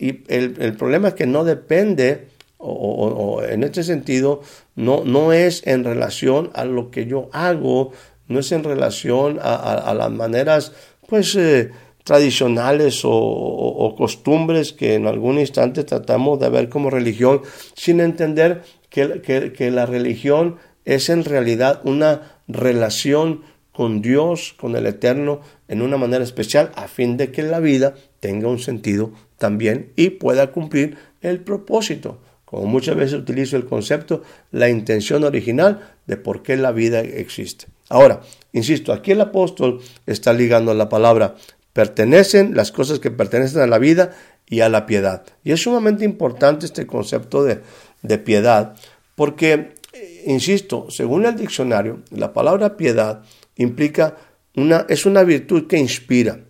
y 0.00 0.24
el, 0.26 0.76
problema 0.76 1.08
es 1.08 1.14
que 1.14 1.28
no 1.28 1.44
depende, 1.44 2.26
o, 2.58 3.40
en 3.48 3.62
este 3.62 3.84
sentido, 3.84 4.40
no, 4.74 5.04
no 5.04 5.32
es 5.32 5.64
en 5.64 5.84
relación 5.84 6.50
a 6.54 6.64
lo 6.64 6.90
que 6.90 7.06
yo 7.06 7.30
hago, 7.32 7.92
no 8.30 8.38
es 8.38 8.52
en 8.52 8.64
relación 8.64 9.38
a, 9.42 9.92
las 9.92 10.10
maneras 10.10 10.72
pues 11.06 11.34
eh, 11.34 11.70
tradicionales 12.04 13.02
o, 13.04 13.94
costumbres 13.98 14.72
que 14.72 14.94
en 14.94 15.06
algún 15.06 15.38
instante 15.38 15.84
tratamos 15.84 16.40
de 16.40 16.48
ver 16.48 16.68
como 16.68 16.88
religión, 16.88 17.42
sin 17.74 18.00
entender 18.00 18.62
que, 18.88 19.52
que 19.54 19.70
la 19.70 19.84
religión 19.84 20.56
es 20.84 21.10
en 21.10 21.24
realidad 21.24 21.80
una 21.84 22.38
relación 22.48 23.42
con 23.72 24.00
Dios, 24.00 24.54
con 24.58 24.76
el 24.76 24.86
Eterno, 24.86 25.40
en 25.68 25.82
una 25.82 25.96
manera 25.96 26.24
especial, 26.24 26.70
a 26.74 26.88
fin 26.88 27.16
de 27.16 27.30
que 27.30 27.42
la 27.42 27.60
vida 27.60 27.94
tenga 28.20 28.48
un 28.48 28.58
sentido 28.58 29.12
también 29.38 29.92
y 29.96 30.10
pueda 30.10 30.52
cumplir 30.52 30.98
el 31.20 31.40
propósito. 31.40 32.18
Como 32.44 32.66
muchas 32.66 32.96
veces 32.96 33.14
utilizo 33.14 33.56
el 33.56 33.66
concepto, 33.66 34.22
la 34.50 34.68
intención 34.68 35.24
original 35.24 35.94
de 36.06 36.16
por 36.16 36.42
qué 36.42 36.56
la 36.56 36.72
vida 36.72 37.00
existe. 37.00 37.66
Ahora, 37.90 38.20
insisto, 38.52 38.92
aquí 38.92 39.10
el 39.10 39.20
apóstol 39.20 39.80
está 40.06 40.32
ligando 40.32 40.72
la 40.72 40.88
palabra 40.88 41.34
pertenecen, 41.72 42.54
las 42.54 42.72
cosas 42.72 42.98
que 43.00 43.10
pertenecen 43.10 43.60
a 43.60 43.66
la 43.66 43.78
vida 43.78 44.12
y 44.48 44.60
a 44.60 44.68
la 44.68 44.86
piedad. 44.86 45.24
Y 45.44 45.52
es 45.52 45.62
sumamente 45.62 46.04
importante 46.04 46.66
este 46.66 46.86
concepto 46.86 47.44
de, 47.44 47.60
de 48.02 48.18
piedad, 48.18 48.76
porque, 49.14 49.74
eh, 49.92 50.24
insisto, 50.26 50.86
según 50.90 51.26
el 51.26 51.36
diccionario, 51.36 52.00
la 52.10 52.32
palabra 52.32 52.76
piedad 52.76 53.22
implica 53.56 54.16
una, 54.56 54.86
es 54.88 55.04
una 55.04 55.24
virtud 55.24 55.66
que 55.66 55.78
inspira, 55.78 56.40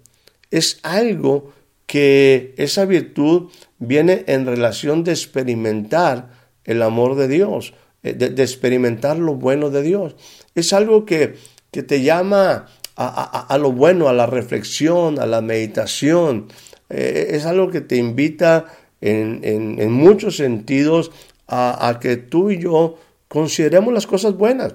es 0.50 0.78
algo 0.82 1.52
que 1.86 2.54
esa 2.56 2.84
virtud 2.84 3.50
viene 3.78 4.24
en 4.26 4.46
relación 4.46 5.04
de 5.04 5.12
experimentar 5.12 6.30
el 6.64 6.82
amor 6.82 7.16
de 7.16 7.28
Dios, 7.28 7.74
eh, 8.02 8.12
de 8.14 8.42
experimentar 8.42 9.18
lo 9.18 9.34
bueno 9.34 9.70
de 9.70 9.82
Dios 9.82 10.16
es 10.54 10.72
algo 10.72 11.04
que, 11.04 11.36
te 11.70 12.02
llama 12.02 12.66
a, 12.96 13.56
lo 13.58 13.72
bueno, 13.72 14.08
a 14.08 14.12
la 14.12 14.26
reflexión, 14.26 15.20
a 15.20 15.26
la 15.26 15.40
meditación. 15.40 16.48
Eh, 16.88 17.28
es 17.30 17.46
algo 17.46 17.70
que 17.70 17.80
te 17.80 17.96
invita 17.96 18.66
en, 19.00 19.92
muchos 19.92 20.36
sentidos 20.36 21.12
a, 21.46 21.98
que 22.00 22.16
tú 22.16 22.50
y 22.50 22.58
yo 22.58 22.98
consideremos 23.28 23.94
las 23.94 24.06
cosas 24.06 24.34
buenas. 24.34 24.74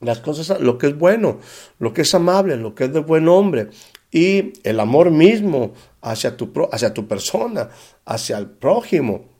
las 0.00 0.20
cosas, 0.20 0.60
lo 0.60 0.78
que 0.78 0.88
es 0.88 0.98
bueno, 0.98 1.40
lo 1.78 1.92
que 1.92 2.02
es 2.02 2.14
amable, 2.14 2.56
lo 2.56 2.74
que 2.74 2.84
es 2.84 2.92
de 2.92 3.00
buen 3.00 3.28
hombre 3.28 3.68
y 4.14 4.52
el 4.62 4.78
amor 4.78 5.10
mismo 5.10 5.72
hacia 6.00 6.36
tu, 6.36 6.52
hacia 6.70 6.94
tu 6.94 7.08
persona, 7.08 7.68
hacia 8.04 8.38
el 8.38 8.46
prójimo. 8.46 9.33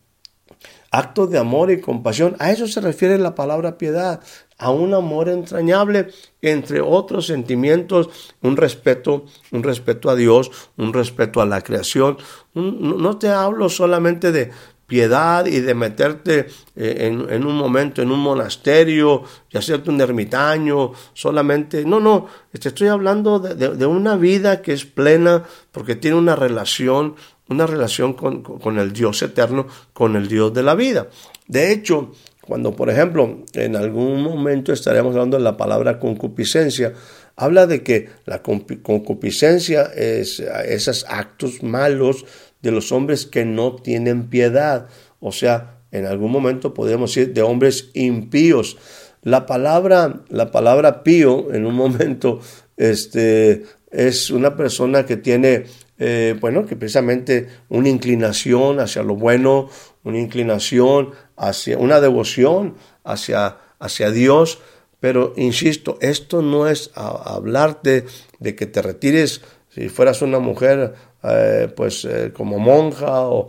Actos 0.95 1.29
de 1.29 1.39
amor 1.39 1.73
y 1.73 1.81
compasión, 1.81 2.37
a 2.39 2.53
eso 2.53 2.69
se 2.69 2.81
refiere 2.81 3.19
la 3.19 3.35
palabra 3.35 3.79
piedad, 3.79 4.21
a 4.59 4.71
un 4.71 4.95
amor 4.95 5.29
entrañable, 5.29 6.07
entre 6.41 6.81
otros 6.81 7.27
sentimientos, 7.27 8.11
un 8.43 8.57
respeto, 8.57 9.25
un 9.51 9.65
respeto 9.65 10.09
a 10.09 10.15
Dios, 10.15 10.53
un 10.77 10.93
respeto 10.93 11.41
a 11.41 11.47
la 11.47 11.63
creación. 11.63 12.19
no 12.55 13.19
te 13.19 13.29
hablo 13.29 13.69
solamente 13.69 14.31
de, 14.31 14.53
piedad 14.87 15.47
y 15.47 15.61
de 15.61 15.75
meterte 15.75 16.47
eh, 16.77 17.27
en, 17.29 17.47
un 17.47 17.57
momento 17.57 18.03
en 18.03 18.11
un 18.11 18.21
monasterio 18.21 19.23
y 19.51 19.57
hacerte 19.57 19.91
un 19.91 20.01
ermitaño 20.01 20.93
solamente. 21.15 21.85
No, 21.85 22.01
no, 22.01 22.27
te 22.53 22.69
estoy 22.69 22.89
hablando 22.89 23.39
de, 23.39 23.87
una 23.87 24.17
vida 24.17 24.63
que 24.63 24.73
es 24.73 24.85
plena 24.85 25.43
porque 25.73 25.97
tiene 25.97 26.17
una 26.17 26.37
relación, 26.37 27.17
una 27.49 27.67
relación 27.67 28.15
con, 28.15 28.43
con, 28.43 28.79
el 28.79 28.93
Dios 28.93 29.23
eterno, 29.23 29.67
con 29.93 30.17
el 30.17 30.29
Dios 30.29 30.53
de 30.55 30.63
la 30.63 30.75
vida. 30.75 31.09
De 31.47 31.73
hecho, 31.73 32.13
cuando 32.41 32.75
por 32.75 32.91
ejemplo 32.91 33.45
en 33.55 33.77
algún 33.77 34.23
momento 34.23 34.73
estaremos 34.73 35.15
hablando 35.15 35.37
de 35.37 35.43
la 35.43 35.57
palabra 35.57 35.99
concupiscencia, 35.99 36.93
habla 37.37 37.67
de 37.67 37.83
que 37.83 38.09
la 38.27 38.43
concupiscencia 38.43 39.85
es 39.95 40.41
esos 40.41 41.05
actos 41.09 41.63
malos 41.63 42.25
de 42.63 42.71
los 42.71 42.93
hombres 42.93 43.27
que 43.27 43.45
no 43.45 43.77
tienen 43.77 44.29
piedad. 44.29 44.89
O 45.21 45.33
sea, 45.33 45.79
en 45.91 46.07
algún 46.07 46.33
momento 46.33 46.75
podemos 46.75 47.15
decir 47.15 47.33
de 47.33 47.43
hombres 47.43 47.91
impíos. 47.95 48.77
La 49.23 49.47
palabra, 49.47 50.23
la 50.29 50.51
palabra 50.51 51.03
pío 51.03 51.53
en 51.53 51.67
un 51.67 51.75
momento 51.75 52.41
este, 52.77 53.65
es 53.91 54.31
una 54.31 54.57
persona 54.57 55.07
que 55.07 55.17
tiene, 55.17 55.65
eh, 55.99 56.37
bueno, 56.41 56.67
que 56.67 56.77
precisamente 56.77 57.49
una 57.69 57.89
inclinación 57.89 58.81
hacia 58.81 59.03
lo 59.03 59.17
bueno, 59.17 59.69
una 60.03 60.19
inclinación 60.19 61.11
hacia, 61.37 61.79
una 61.79 62.01
devoción 62.01 62.75
hacia, 63.05 63.59
hacia 63.79 64.11
Dios. 64.11 64.61
Pero 65.01 65.35
insisto, 65.37 65.99
esto 66.01 66.41
no 66.41 66.67
es 66.67 66.91
hablarte 66.95 68.07
de 68.39 68.55
que 68.57 68.67
te 68.67 68.81
retires 68.81 69.43
si 69.69 69.89
fueras 69.89 70.23
una 70.23 70.39
mujer 70.39 70.95
eh, 71.25 71.69
pues 71.75 72.05
eh, 72.05 72.33
como 72.33 72.59
monja 72.59 73.23
o, 73.27 73.49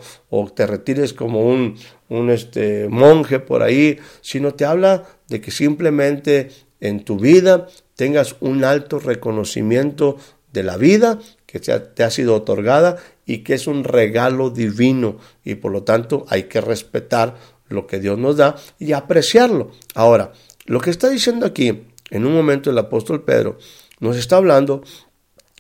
te 0.56 0.66
retires 0.66 1.14
como 1.14 1.42
un, 1.42 1.76
un 2.10 2.30
este, 2.30 2.88
monje 2.90 3.40
por 3.40 3.62
ahí, 3.62 4.00
sino 4.22 4.54
te 4.54 4.66
habla 4.66 5.04
de 5.28 5.40
que 5.40 5.52
simplemente 5.52 6.50
en 6.80 7.04
tu 7.04 7.18
vida 7.18 7.68
tengas 7.96 8.38
un 8.40 8.64
alto 8.64 9.00
reconocimiento 9.00 10.18
de 10.52 10.64
la 10.64 10.78
vida 10.78 11.20
que 11.46 11.60
te 11.60 12.04
ha, 12.04 12.10
sido 12.10 12.36
otorgada 12.36 12.98
y 13.26 13.40
que 13.40 13.54
es 13.54 13.68
un 13.68 13.84
regalo 13.84 14.50
divino 14.50 15.18
y 15.44 15.56
por 15.56 15.72
lo 15.72 15.84
tanto 15.84 16.26
hay 16.30 16.44
que 16.44 16.62
respetar 16.62 17.36
lo 17.70 17.88
que 17.88 18.00
Dios 18.00 18.18
nos 18.18 18.38
da 18.38 18.56
y 18.80 18.94
apreciarlo. 18.94 19.72
Ahora, 19.94 20.34
lo 20.66 20.82
que 20.82 20.90
está 20.90 21.10
diciendo 21.10 21.46
aquí, 21.46 21.84
en 22.10 22.26
un 22.26 22.34
momento 22.34 22.70
el 22.70 22.78
apóstol 22.78 23.24
Pedro, 23.24 23.58
nos 24.00 24.18
está 24.18 24.38
hablando 24.38 24.84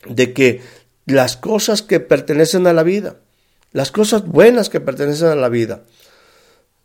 de 0.07 0.33
que 0.33 0.61
las 1.05 1.37
cosas 1.37 1.81
que 1.81 1.99
pertenecen 1.99 2.67
a 2.67 2.73
la 2.73 2.83
vida, 2.83 3.17
las 3.71 3.91
cosas 3.91 4.25
buenas 4.25 4.69
que 4.69 4.79
pertenecen 4.79 5.27
a 5.27 5.35
la 5.35 5.49
vida. 5.49 5.83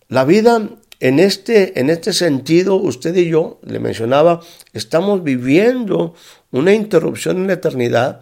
La 0.08 0.24
vida 0.24 0.68
en 1.00 1.18
este, 1.18 1.80
en 1.80 1.88
este 1.88 2.12
sentido, 2.12 2.76
usted 2.76 3.16
y 3.16 3.28
yo, 3.30 3.58
le 3.62 3.78
mencionaba, 3.78 4.40
estamos 4.74 5.24
viviendo 5.24 6.14
una 6.50 6.74
interrupción 6.74 7.38
en 7.38 7.46
la 7.46 7.54
eternidad. 7.54 8.20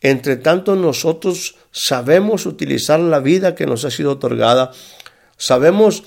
Entre 0.00 0.36
tanto, 0.36 0.76
nosotros 0.76 1.56
sabemos 1.70 2.46
utilizar 2.46 3.00
la 3.00 3.18
vida 3.20 3.54
que 3.54 3.66
nos 3.66 3.84
ha 3.84 3.90
sido 3.90 4.12
otorgada, 4.12 4.70
sabemos 5.36 6.04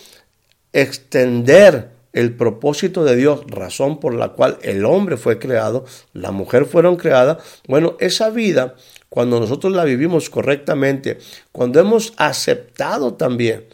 extender 0.74 1.90
el 2.14 2.36
propósito 2.36 3.04
de 3.04 3.16
Dios, 3.16 3.42
razón 3.48 4.00
por 4.00 4.14
la 4.14 4.30
cual 4.30 4.58
el 4.64 4.86
hombre 4.86 5.18
fue 5.18 5.40
creado, 5.40 5.86
la 6.14 6.32
mujer 6.32 6.66
fueron 6.66 6.98
creadas. 6.98 7.38
Bueno, 7.68 7.96
esa 8.00 8.30
vida 8.30 8.76
cuando 9.10 9.40
nosotros 9.42 9.74
la 9.74 9.84
vivimos 9.84 10.30
correctamente, 10.30 11.18
cuando 11.52 11.82
hemos 11.82 12.14
aceptado 12.16 13.16
también, 13.16 13.66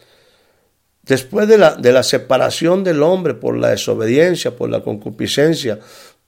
después 1.02 1.46
de 1.46 1.58
la, 1.58 1.76
de 1.76 1.92
la 1.92 2.02
separación 2.02 2.82
del 2.82 3.04
hombre 3.04 3.34
por 3.34 3.56
la 3.56 3.70
desobediencia, 3.70 4.56
por 4.56 4.68
la 4.68 4.82
concupiscencia, 4.82 5.78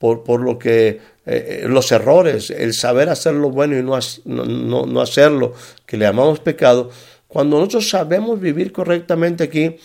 por, 0.01 0.23
por 0.23 0.41
lo 0.41 0.57
que 0.57 0.87
eh, 0.87 0.99
eh, 1.27 1.65
los 1.67 1.91
errores, 1.91 2.49
el 2.49 2.73
saber 2.73 3.07
hacer 3.07 3.35
lo 3.35 3.51
bueno 3.51 3.77
y 3.77 3.83
no, 3.83 3.99
no, 4.25 4.85
no 4.87 5.01
hacerlo, 5.01 5.53
que 5.85 5.95
le 5.95 6.05
llamamos 6.05 6.39
pecado, 6.39 6.89
cuando 7.27 7.59
nosotros 7.59 7.87
sabemos 7.87 8.39
vivir 8.39 8.71
correctamente 8.71 9.43
aquí 9.43 9.75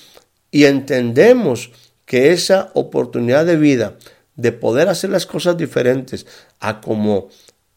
y 0.51 0.65
entendemos 0.65 1.71
que 2.07 2.33
esa 2.33 2.71
oportunidad 2.73 3.45
de 3.45 3.59
vida, 3.59 3.99
de 4.37 4.53
poder 4.53 4.89
hacer 4.89 5.11
las 5.11 5.27
cosas 5.27 5.59
diferentes 5.59 6.27
a 6.61 6.81
como 6.81 7.29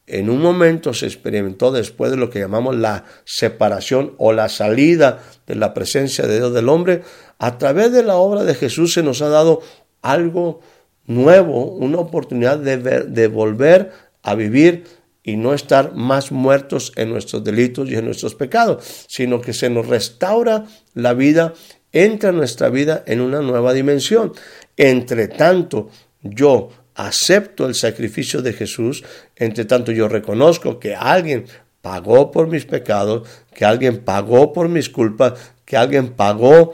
en 0.07 0.29
un 0.29 0.41
momento 0.41 0.93
se 0.93 1.07
experimentó 1.07 1.73
después 1.73 2.11
de 2.11 2.17
lo 2.17 2.29
que 2.29 2.39
llamamos 2.39 2.77
la 2.77 3.03
separación 3.25 4.15
o 4.17 4.31
la 4.31 4.47
salida 4.47 5.19
de 5.45 5.55
la 5.55 5.73
presencia 5.73 6.25
de 6.25 6.37
Dios 6.37 6.53
del 6.53 6.69
hombre, 6.69 7.03
a 7.37 7.57
través 7.57 7.91
de 7.91 8.03
la 8.03 8.15
obra 8.15 8.45
de 8.45 8.55
Jesús 8.55 8.93
se 8.93 9.03
nos 9.03 9.21
ha 9.21 9.27
dado 9.27 9.61
algo 10.01 10.61
nuevo, 11.09 11.65
una 11.65 11.97
oportunidad 11.97 12.59
de, 12.59 12.77
de 12.77 13.27
volver 13.27 13.91
a 14.21 14.35
vivir 14.35 14.85
y 15.23 15.35
no 15.35 15.53
estar 15.53 15.95
más 15.95 16.31
muertos 16.31 16.93
en 16.95 17.09
nuestros 17.09 17.43
delitos 17.43 17.89
y 17.89 17.95
en 17.95 18.05
nuestros 18.05 18.35
pecados, 18.35 19.05
sino 19.07 19.41
que 19.41 19.53
se 19.53 19.69
nos 19.69 19.87
restaura 19.87 20.65
la 20.93 21.13
vida, 21.13 21.53
entra 21.91 22.31
nuestra 22.31 22.69
vida 22.69 23.03
en 23.07 23.21
una 23.21 23.41
nueva 23.41 23.73
dimensión. 23.73 24.33
Entre 24.77 25.27
tanto, 25.27 25.89
yo 26.21 26.69
acepto 26.95 27.65
el 27.65 27.75
sacrificio 27.75 28.41
de 28.41 28.53
Jesús, 28.53 29.03
entre 29.35 29.65
tanto 29.65 29.91
yo 29.91 30.07
reconozco 30.07 30.79
que 30.79 30.95
alguien 30.95 31.45
pagó 31.81 32.29
por 32.29 32.47
mis 32.47 32.65
pecados, 32.65 33.27
que 33.53 33.65
alguien 33.65 33.99
pagó 33.99 34.53
por 34.53 34.69
mis 34.69 34.89
culpas, 34.89 35.33
que 35.65 35.75
alguien 35.75 36.09
pagó 36.09 36.73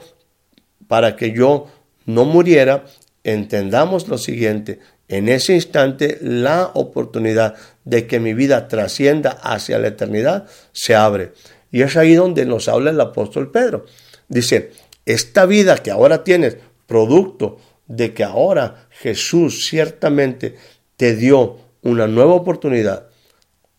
para 0.88 1.16
que 1.16 1.32
yo 1.32 1.68
no 2.04 2.24
muriera, 2.24 2.84
entendamos 3.26 4.06
lo 4.06 4.18
siguiente, 4.18 4.78
en 5.08 5.28
ese 5.28 5.54
instante 5.54 6.18
la 6.20 6.70
oportunidad 6.74 7.56
de 7.84 8.06
que 8.06 8.20
mi 8.20 8.34
vida 8.34 8.68
trascienda 8.68 9.30
hacia 9.30 9.80
la 9.80 9.88
eternidad 9.88 10.46
se 10.72 10.94
abre. 10.94 11.32
Y 11.72 11.82
es 11.82 11.96
ahí 11.96 12.14
donde 12.14 12.46
nos 12.46 12.68
habla 12.68 12.90
el 12.90 13.00
apóstol 13.00 13.50
Pedro. 13.50 13.84
Dice, 14.28 14.70
esta 15.04 15.44
vida 15.44 15.76
que 15.78 15.90
ahora 15.90 16.22
tienes, 16.22 16.56
producto 16.86 17.58
de 17.88 18.14
que 18.14 18.22
ahora 18.22 18.86
Jesús 18.90 19.66
ciertamente 19.68 20.54
te 20.96 21.16
dio 21.16 21.58
una 21.82 22.06
nueva 22.06 22.34
oportunidad. 22.34 23.08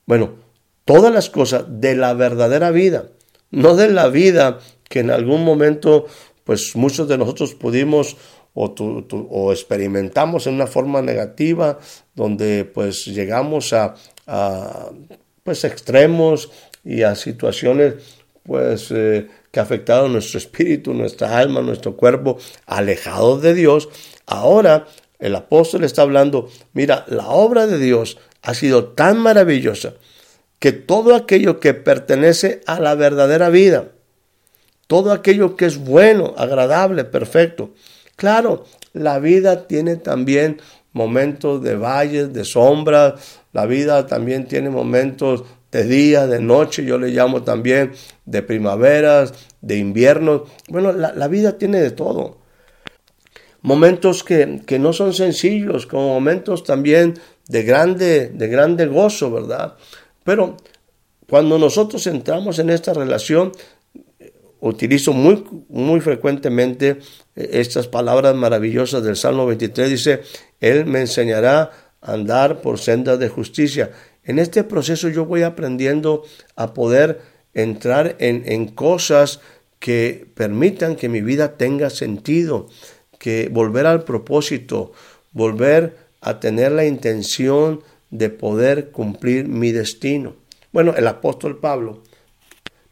Bueno, 0.05 0.35
todas 0.83 1.13
las 1.13 1.29
cosas 1.29 1.63
de 1.67 1.95
la 1.95 2.13
verdadera 2.13 2.71
vida, 2.71 3.05
no 3.51 3.75
de 3.77 3.89
la 3.89 4.09
vida 4.09 4.59
que 4.89 4.99
en 4.99 5.09
algún 5.11 5.45
momento 5.45 6.05
pues 6.47 6.77
muchos 6.77 7.09
de 7.09 7.17
nosotros 7.17 7.55
pudimos 7.55 8.15
o, 8.59 9.51
experimentamos 9.51 10.47
en 10.47 10.55
una 10.55 10.67
forma 10.67 11.01
negativa, 11.01 11.77
donde 12.15 12.65
pues 12.65 13.05
llegamos 13.05 13.73
a, 13.73 13.95
a 14.25 14.89
pues 15.43 15.63
extremos 15.63 16.49
y 16.83 17.03
a 17.03 17.15
situaciones 17.15 17.95
pues 18.43 18.91
eh, 18.91 19.27
que 19.51 19.59
afectaron 19.59 20.13
nuestro 20.13 20.37
espíritu, 20.37 20.93
nuestra 20.93 21.37
alma, 21.37 21.61
nuestro 21.61 21.95
cuerpo, 21.95 22.37
alejados 22.65 23.41
de 23.41 23.53
Dios, 23.53 23.89
ahora 24.25 24.87
el 25.19 25.35
apóstol 25.35 25.83
está 25.83 26.03
hablando, 26.03 26.49
mira, 26.73 27.05
la 27.07 27.27
obra 27.27 27.67
de 27.67 27.77
Dios 27.77 28.17
ha 28.41 28.53
sido 28.53 28.89
tan 28.89 29.17
maravillosa 29.17 29.95
que 30.59 30.71
todo 30.71 31.15
aquello 31.15 31.59
que 31.59 31.73
pertenece 31.73 32.61
a 32.65 32.79
la 32.79 32.95
verdadera 32.95 33.49
vida, 33.49 33.89
todo 34.87 35.11
aquello 35.11 35.55
que 35.55 35.65
es 35.65 35.77
bueno, 35.77 36.33
agradable, 36.37 37.03
perfecto, 37.03 37.71
claro, 38.17 38.65
la 38.91 39.19
vida 39.19 39.67
tiene 39.67 39.95
también 39.95 40.59
momentos 40.91 41.63
de 41.63 41.77
valles, 41.77 42.33
de 42.33 42.43
sombras, 42.43 43.39
la 43.53 43.65
vida 43.65 44.05
también 44.07 44.47
tiene 44.47 44.69
momentos 44.69 45.45
de 45.71 45.83
día, 45.83 46.27
de 46.27 46.41
noche, 46.41 46.83
yo 46.83 46.97
le 46.97 47.09
llamo 47.09 47.43
también 47.43 47.93
de 48.25 48.41
primaveras, 48.41 49.33
de 49.61 49.77
invierno. 49.77 50.45
Bueno, 50.69 50.91
la, 50.91 51.27
vida 51.27 51.57
tiene 51.57 51.79
de 51.79 51.91
todo. 51.91 52.39
Momentos 53.61 54.23
que, 54.23 54.61
que, 54.65 54.79
no 54.79 54.93
son 54.93 55.13
sencillos, 55.13 55.85
como 55.85 56.13
momentos 56.13 56.63
también 56.63 57.15
de 57.47 57.63
grande, 57.63 58.29
de 58.29 58.47
grande 58.47 58.85
gozo, 58.87 59.31
¿verdad? 59.31 59.75
Pero 60.23 60.57
cuando 61.29 61.57
nosotros 61.57 62.07
entramos 62.07 62.59
en 62.59 62.69
esta 62.69 62.93
relación, 62.93 63.51
utilizo 64.59 65.13
muy, 65.13 65.43
muy 65.69 65.99
frecuentemente 65.99 66.99
estas 67.37 67.87
palabras 67.87 68.35
maravillosas 68.35 69.03
del 69.03 69.15
Salmo 69.15 69.45
23. 69.45 69.89
Dice, 69.89 70.21
Él 70.59 70.85
me 70.85 71.01
enseñará 71.01 71.71
a 72.01 72.13
andar 72.13 72.61
por 72.61 72.79
sendas 72.79 73.19
de 73.19 73.29
justicia. 73.29 73.91
En 74.23 74.39
este 74.39 74.63
proceso 74.63 75.07
yo 75.09 75.25
voy 75.25 75.43
aprendiendo 75.43 76.23
a 76.55 76.73
poder 76.73 77.21
entrar 77.53 78.15
en, 78.19 78.43
en 78.45 78.67
cosas 78.67 79.39
que 79.79 80.27
permitan 80.35 80.95
que 80.95 81.09
mi 81.09 81.21
vida 81.21 81.57
tenga 81.57 81.89
sentido, 81.89 82.67
que 83.19 83.49
volver 83.51 83.85
al 83.85 84.03
propósito, 84.03 84.91
volver 85.31 85.97
a 86.21 86.39
tener 86.39 86.71
la 86.71 86.85
intención 86.85 87.81
de 88.09 88.29
poder 88.29 88.91
cumplir 88.91 89.47
mi 89.47 89.71
destino. 89.71 90.35
Bueno, 90.71 90.93
el 90.95 91.07
apóstol 91.07 91.59
Pablo, 91.59 92.03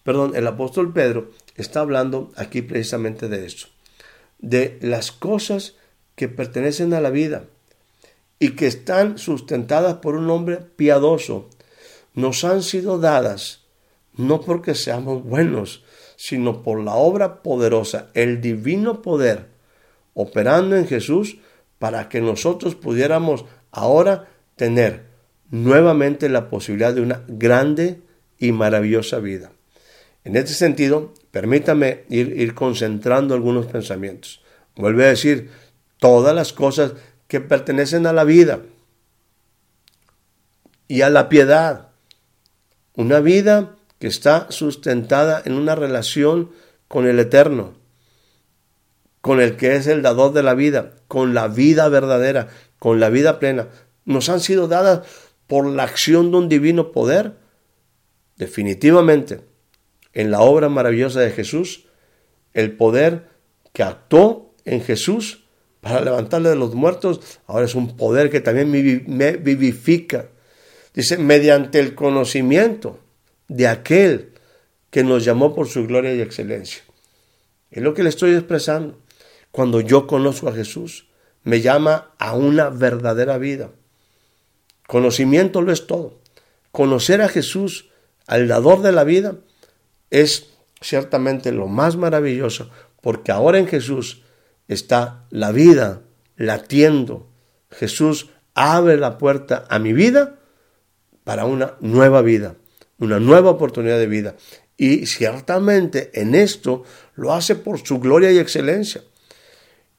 perdón, 0.03 0.33
el 0.35 0.47
apóstol 0.47 0.93
Pedro 0.93 1.31
está 1.55 1.81
hablando 1.81 2.31
aquí 2.35 2.61
precisamente 2.61 3.27
de 3.27 3.45
eso, 3.45 3.67
de 4.39 4.77
las 4.81 5.11
cosas 5.11 5.75
que 6.15 6.27
pertenecen 6.27 6.93
a 6.93 7.01
la 7.01 7.09
vida 7.09 7.45
y 8.39 8.51
que 8.51 8.67
están 8.67 9.17
sustentadas 9.17 9.95
por 9.95 10.15
un 10.15 10.29
hombre 10.29 10.57
piadoso, 10.57 11.49
nos 12.13 12.43
han 12.43 12.63
sido 12.63 12.99
dadas 12.99 13.65
no 14.17 14.41
porque 14.41 14.75
seamos 14.75 15.23
buenos, 15.23 15.83
sino 16.15 16.63
por 16.63 16.79
la 16.79 16.95
obra 16.95 17.43
poderosa, 17.43 18.09
el 18.13 18.41
divino 18.41 19.01
poder 19.01 19.47
operando 20.13 20.77
en 20.77 20.87
Jesús 20.87 21.37
para 21.79 22.07
que 22.07 22.21
nosotros 22.21 22.75
pudiéramos 22.75 23.45
ahora 23.71 24.29
tener 24.55 25.03
nuevamente 25.49 26.29
la 26.29 26.49
posibilidad 26.49 26.93
de 26.93 27.01
una 27.01 27.23
grande 27.27 28.01
y 28.39 28.51
maravillosa 28.51 29.19
vida. 29.19 29.51
En 30.23 30.35
este 30.35 30.53
sentido, 30.53 31.13
permítame 31.35 32.05
ir, 32.07 32.39
ir 32.39 32.55
concentrando 32.55 33.33
algunos 33.33 33.65
pensamientos. 33.65 34.41
Vuelve 34.77 35.03
a 35.03 35.09
decir, 35.09 35.49
todas 35.99 36.33
las 36.33 36.53
cosas 36.53 36.93
que 37.27 37.41
pertenecen 37.41 38.07
a 38.07 38.13
la 38.13 38.23
vida 38.23 38.61
y 40.87 41.01
a 41.01 41.09
la 41.09 41.27
piedad. 41.27 41.89
Una 42.93 43.19
vida 43.19 43.75
que 43.99 44.07
está 44.07 44.49
sustentada 44.49 45.41
en 45.43 45.55
una 45.55 45.75
relación 45.75 46.51
con 46.87 47.05
el 47.05 47.19
Eterno, 47.19 47.73
con 49.19 49.41
el 49.41 49.57
que 49.57 49.75
es 49.75 49.87
el 49.87 50.01
dador 50.01 50.31
de 50.31 50.41
la 50.41 50.53
vida, 50.53 50.93
con 51.09 51.33
la 51.33 51.49
vida 51.49 51.89
verdadera, 51.89 52.47
con 52.79 53.01
la 53.01 53.09
vida 53.09 53.39
plena. 53.39 53.67
Nos 54.05 54.29
han 54.29 54.39
sido 54.39 54.69
dadas 54.69 55.05
por 55.47 55.67
la 55.67 55.83
acción 55.83 56.31
de 56.31 56.37
un 56.37 56.47
divino 56.47 56.93
poder. 56.93 57.33
Definitivamente, 58.37 59.41
en 60.15 60.31
la 60.31 60.41
obra 60.41 60.69
maravillosa 60.69 61.19
de 61.19 61.29
Jesús, 61.29 61.85
el 62.53 62.71
poder 62.71 63.27
que 63.73 63.83
actuó 63.83 64.55
en 64.63 64.81
Jesús 64.81 65.43
para 65.81 66.01
levantarle 66.01 66.49
de 66.49 66.55
los 66.55 66.73
muertos, 66.73 67.19
ahora 67.45 67.65
es 67.65 67.75
un 67.75 67.95
poder 67.95 68.31
que 68.31 68.41
también 68.41 68.71
me 68.71 69.37
vivifica. 69.37 70.29
Dice, 70.95 71.17
mediante 71.17 71.79
el 71.79 71.93
conocimiento 71.93 72.99
de 73.47 73.67
aquel 73.67 74.33
que 74.89 75.03
nos 75.03 75.23
llamó 75.23 75.53
por 75.53 75.67
su 75.67 75.85
gloria 75.85 76.15
y 76.15 76.21
excelencia. 76.21 76.81
Es 77.69 77.83
lo 77.83 77.93
que 77.93 78.01
le 78.01 78.09
estoy 78.09 78.33
expresando. 78.33 78.97
Cuando 79.51 79.81
yo 79.81 80.07
conozco 80.07 80.47
a 80.47 80.53
Jesús, 80.53 81.07
me 81.43 81.61
llama 81.61 82.13
a 82.17 82.35
una 82.35 82.69
verdadera 82.69 83.37
vida. 83.37 83.71
Conocimiento 84.87 85.61
lo 85.61 85.71
es 85.71 85.85
todo. 85.85 86.19
Conocer 86.71 87.21
a 87.21 87.29
Jesús, 87.29 87.89
al 88.25 88.47
dador 88.47 88.81
de 88.81 88.91
la 88.91 89.03
vida, 89.03 89.35
es 90.09 90.49
ciertamente 90.81 91.51
lo 91.51 91.67
más 91.67 91.95
maravilloso, 91.95 92.69
porque 93.01 93.31
ahora 93.31 93.59
en 93.59 93.67
Jesús 93.67 94.23
está 94.67 95.25
la 95.29 95.51
vida 95.51 96.01
latiendo. 96.35 97.27
Jesús 97.69 98.29
abre 98.53 98.97
la 98.97 99.17
puerta 99.17 99.65
a 99.69 99.79
mi 99.79 99.93
vida 99.93 100.39
para 101.23 101.45
una 101.45 101.75
nueva 101.81 102.21
vida, 102.21 102.55
una 102.99 103.19
nueva 103.19 103.51
oportunidad 103.51 103.99
de 103.99 104.07
vida. 104.07 104.35
Y 104.77 105.05
ciertamente 105.05 106.11
en 106.13 106.35
esto 106.35 106.83
lo 107.15 107.33
hace 107.33 107.55
por 107.55 107.85
su 107.85 107.99
gloria 107.99 108.31
y 108.31 108.39
excelencia. 108.39 109.01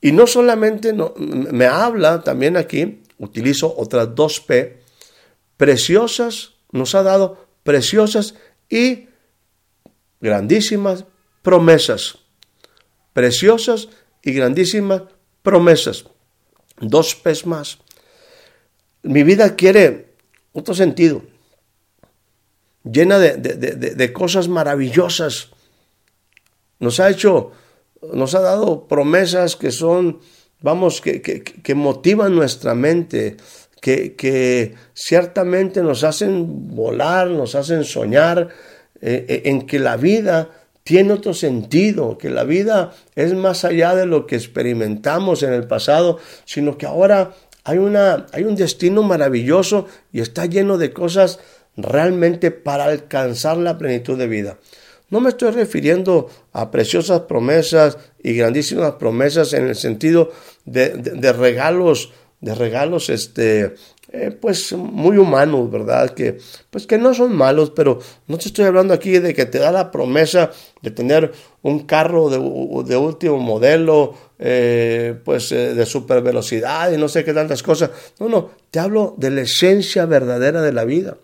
Y 0.01 0.13
no 0.13 0.27
solamente 0.27 0.95
me 1.17 1.67
habla 1.67 2.23
también 2.23 2.57
aquí, 2.57 3.03
utilizo 3.19 3.75
otras 3.77 4.15
dos 4.15 4.41
P, 4.41 4.81
preciosas, 5.57 6.53
nos 6.71 6.95
ha 6.95 7.03
dado 7.03 7.47
preciosas 7.63 8.35
y 8.69 9.09
grandísimas 10.21 11.05
promesas. 11.43 12.19
Preciosas 13.13 13.89
y 14.23 14.33
grandísimas 14.33 15.03
promesas. 15.43 16.05
Dos 16.81 17.15
P's 17.15 17.47
más. 17.47 17.79
Mi 19.03 19.23
vida 19.23 19.55
quiere 19.57 20.15
otro 20.53 20.75
sentido, 20.75 21.23
llena 22.83 23.19
de, 23.19 24.13
cosas 24.13 24.49
maravillosas. 24.49 25.51
Nos 26.81 26.99
ha 26.99 27.11
hecho, 27.11 27.53
nos 28.13 28.35
ha 28.35 28.41
dado 28.41 28.89
promesas 28.89 29.55
que 29.55 29.71
son, 29.71 30.21
vamos, 30.61 31.01
que, 31.01 31.23
que 31.23 31.75
motivan 31.75 32.35
nuestra 32.35 32.75
mente, 32.75 33.37
que, 33.81 34.75
ciertamente 34.95 35.83
nos 35.83 36.03
hacen 36.03 36.75
volar, 36.75 37.29
nos 37.29 37.55
hacen 37.55 37.85
soñar 37.85 38.49
eh, 39.01 39.27
eh, 39.29 39.43
en 39.47 39.67
que 39.67 39.79
la 39.79 39.97
vida 39.97 40.51
tiene 40.85 41.13
otro 41.13 41.35
sentido, 41.35 42.17
que 42.17 42.31
la 42.31 42.45
vida 42.45 42.93
es 43.15 43.35
más 43.35 43.65
allá 43.65 43.95
de 43.95 44.07
lo 44.07 44.27
que 44.27 44.37
experimentamos 44.37 45.43
en 45.43 45.53
el 45.53 45.67
pasado, 45.67 46.19
sino 46.45 46.79
que 46.79 46.87
ahora 46.87 47.35
hay, 47.65 47.79
una, 47.79 48.27
hay 48.33 48.45
un 48.45 48.55
destino 48.55 49.03
maravilloso 49.03 49.87
y 50.13 50.21
está 50.21 50.47
lleno 50.47 50.79
de 50.79 50.93
cosas 50.93 51.41
realmente 51.77 52.53
para 52.53 52.85
alcanzar 52.85 53.57
la 53.57 53.79
plenitud 53.79 54.17
de 54.17 54.29
vida. 54.29 54.59
No 55.11 55.21
me 55.21 55.31
estoy 55.31 55.51
refiriendo 55.51 56.29
a 56.53 56.71
preciosas 56.71 57.23
promesas 57.23 57.99
y 58.23 58.35
grandísimas 58.35 58.93
promesas 58.93 59.53
en 59.53 59.69
el 59.69 59.77
sentido 59.77 60.31
de 60.65 61.33
regalos 61.33 62.13
de 62.41 62.55
regalos, 62.55 63.09
este, 63.09 63.75
eh, 64.13 64.31
pues 64.31 64.73
muy 64.73 65.19
humanos, 65.19 65.69
¿verdad? 65.71 66.11
Que, 66.11 66.39
pues 66.71 66.87
que 66.87 66.97
no 66.97 67.13
son 67.13 67.35
malos, 67.35 67.71
pero 67.71 67.99
no 68.29 68.39
te 68.39 68.49
estoy 68.49 68.65
hablando 68.65 68.95
aquí 68.95 69.19
de 69.19 69.35
que 69.35 69.47
te 69.47 69.59
da 69.59 69.73
la 69.73 69.91
promesa 69.91 70.53
de 70.81 70.93
tener 70.93 71.33
un 71.63 71.81
carro 71.87 72.31
de, 72.31 72.97
último 72.97 73.39
modelo, 73.39 74.15
eh, 74.39 75.19
pues 75.25 75.51
eh, 75.51 75.75
de 75.75 75.87
super 75.87 76.23
velocidad 76.23 76.93
y 76.93 76.97
no 76.97 77.09
sé 77.09 77.25
qué 77.25 77.35
tantas 77.35 77.65
cosas. 77.65 77.91
No, 78.21 78.29
no, 78.29 78.51
te 78.71 78.79
hablo 78.79 79.15
de 79.19 79.31
la 79.31 79.41
esencia 79.41 80.07
verdadera 80.07 80.63
de 80.63 80.73
la 80.73 80.85
vida. 80.85 81.17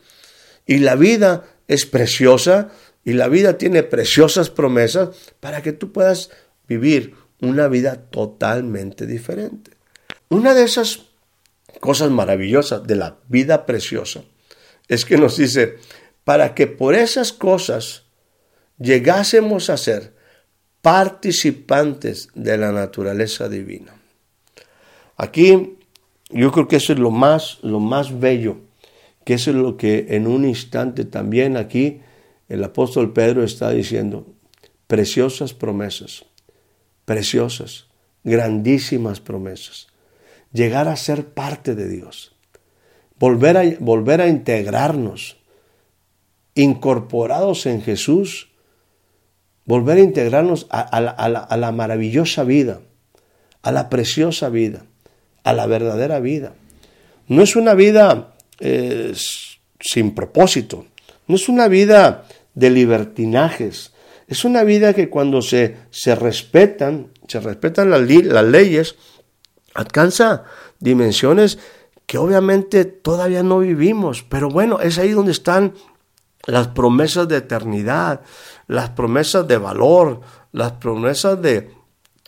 Y 0.67 0.79
la 0.79 0.97
vida 0.97 1.45
es 1.69 1.87
preciosa 1.87 2.71
y 3.05 3.13
la 3.13 3.29
vida 3.29 3.59
tiene 3.59 3.85
preciosas 3.85 4.51
promesas 4.51 5.11
para 5.39 5.63
que 5.63 5.73
tú 5.73 5.93
puedas 5.93 6.31
vivir 6.67 7.15
una 7.41 7.69
vida 7.69 7.95
totalmente 8.11 9.07
diferente. 9.07 9.73
Una 10.29 10.55
de 10.55 10.65
esas 10.65 11.12
cosas 11.81 12.11
maravillosas 12.11 12.87
de 12.87 12.97
la 12.97 13.19
vida 13.29 13.67
preciosa 13.67 14.23
es 14.89 15.05
que 15.05 15.17
nos 15.17 15.37
dice, 15.37 15.77
para 16.25 16.55
que 16.55 16.67
por 16.67 16.95
esas 16.95 17.33
cosas 17.33 18.05
llegásemos 18.79 19.71
a 19.71 19.77
ser 19.77 20.15
participantes 20.81 22.29
de 22.35 22.59
la 22.59 22.73
naturaleza 22.73 23.49
divina. 23.49 23.95
Aquí 25.17 25.77
yo 26.31 26.51
creo 26.51 26.69
que 26.69 26.77
eso 26.77 26.93
es 26.93 26.99
lo 26.99 27.11
más, 27.11 27.59
lo 27.63 27.81
más 27.81 28.19
bello, 28.19 28.57
que 29.25 29.35
eso 29.35 29.51
es 29.51 29.57
lo 29.57 29.77
que 29.77 30.07
en 30.11 30.27
un 30.27 30.45
instante 30.45 31.05
también 31.05 31.57
aquí 31.57 32.01
el 32.49 32.65
apóstol 32.65 33.13
Pedro 33.13 33.45
está 33.45 33.71
diciendo, 33.71 34.27
preciosas 34.87 35.55
promesas, 35.55 36.25
preciosas, 37.05 37.87
grandísimas 38.25 39.21
promesas 39.21 39.92
llegar 40.53 40.89
a 40.89 40.97
ser 40.97 41.27
parte 41.27 41.75
de 41.75 41.89
Dios, 41.89 42.35
volver 43.19 43.57
a, 43.57 43.63
volver 43.81 44.21
a 44.21 44.29
integrarnos, 44.29 45.37
incorporados 46.55 47.67
en 47.67 47.83
Jesús, 47.83 48.49
volver 49.65 49.99
a 49.99 50.01
integrarnos 50.01 50.67
a, 50.71 51.01
la, 51.01 51.73
maravillosa 51.73 52.45
vida, 52.45 52.81
a 53.63 53.73
la 53.73 53.89
preciosa 53.89 54.49
vida, 54.49 54.85
a 55.45 55.53
la 55.53 55.67
verdadera 55.67 56.21
vida. 56.21 56.55
No 57.29 57.43
es 57.43 57.57
una 57.57 57.75
vida 57.75 58.35
eh, 58.61 59.13
sin 59.81 60.15
propósito, 60.15 60.87
no 61.27 61.37
es 61.37 61.49
una 61.49 61.69
vida 61.69 62.25
de 62.55 62.71
libertinajes, 62.71 63.93
es 64.29 64.45
una 64.45 64.65
vida 64.65 64.95
que 64.95 65.09
cuando 65.09 65.43
se, 65.43 65.77
se 65.91 66.15
respetan, 66.15 67.09
se 67.29 67.41
respetan 67.41 67.91
las, 67.91 68.03
las 68.03 68.45
leyes, 68.45 68.97
alcanza 69.75 70.45
dimensiones 70.79 71.59
que 72.07 72.19
obviamente 72.19 72.85
todavía 72.85 73.43
no 73.43 73.61
vivimos, 73.61 74.23
pero 74.23 74.49
bueno, 74.49 74.81
es 74.81 74.99
ahí 74.99 75.13
donde 75.13 75.33
están 75.33 75.75
las 76.47 76.69
promesas 76.69 77.29
de 77.29 77.39
eternidad, 77.39 78.23
las 78.67 78.91
promesas 78.91 79.47
de 79.47 79.59
valor, 79.59 80.21
las 80.51 80.73
promesas 80.73 81.41
de, 81.41 81.71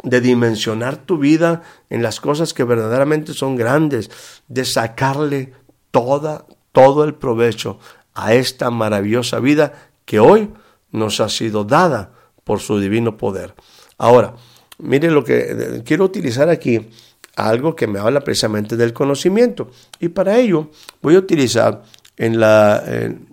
de 0.02 0.20
dimensionar 0.20 0.96
tu 0.96 1.18
vida 1.18 1.62
en 1.90 2.02
las 2.02 2.20
cosas 2.20 2.54
que 2.54 2.64
verdaderamente 2.64 3.34
son 3.34 3.56
grandes, 3.56 4.10
de 4.48 4.64
sacarle 4.64 5.52
toda, 5.90 6.46
todo 6.72 7.04
el 7.04 7.14
provecho 7.14 7.78
a 8.14 8.34
esta 8.34 8.70
maravillosa 8.70 9.40
vida 9.40 9.72
que 10.04 10.20
hoy 10.20 10.50
nos 10.92 11.20
ha 11.20 11.28
sido 11.28 11.64
dada 11.64 12.12
por 12.44 12.60
su 12.60 12.78
divino 12.78 13.16
poder. 13.16 13.54
Ahora, 13.98 14.34
mire 14.78 15.10
lo 15.10 15.24
que 15.24 15.38
eh, 15.38 15.82
quiero 15.84 16.04
utilizar 16.04 16.48
aquí, 16.48 16.88
algo 17.36 17.74
que 17.74 17.86
me 17.86 17.98
habla 17.98 18.20
precisamente 18.20 18.76
del 18.76 18.92
conocimiento. 18.92 19.70
Y 20.00 20.08
para 20.08 20.38
ello 20.38 20.70
voy 21.02 21.16
a 21.16 21.18
utilizar 21.18 21.82
en, 22.16 22.38
la, 22.38 22.82
en, 22.86 23.26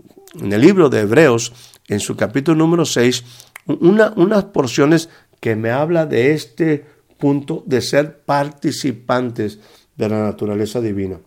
el 0.52 0.62
libro 0.62 0.90
de 0.90 1.02
Hebreos, 1.02 1.54
en 1.88 2.00
su 2.00 2.16
capítulo 2.16 2.58
número 2.58 2.86
6, 2.86 3.24
una, 3.68 4.14
unas 4.16 4.46
porciones 4.46 5.10
que 5.40 5.56
me 5.56 5.72
habla 5.72 6.06
de 6.06 6.34
este 6.34 6.86
punto 7.18 7.64
de 7.66 7.82
ser 7.82 8.20
participantes 8.22 9.60
de 9.96 10.10
la 10.10 10.24
naturaleza 10.24 10.82
divina. 10.82 11.20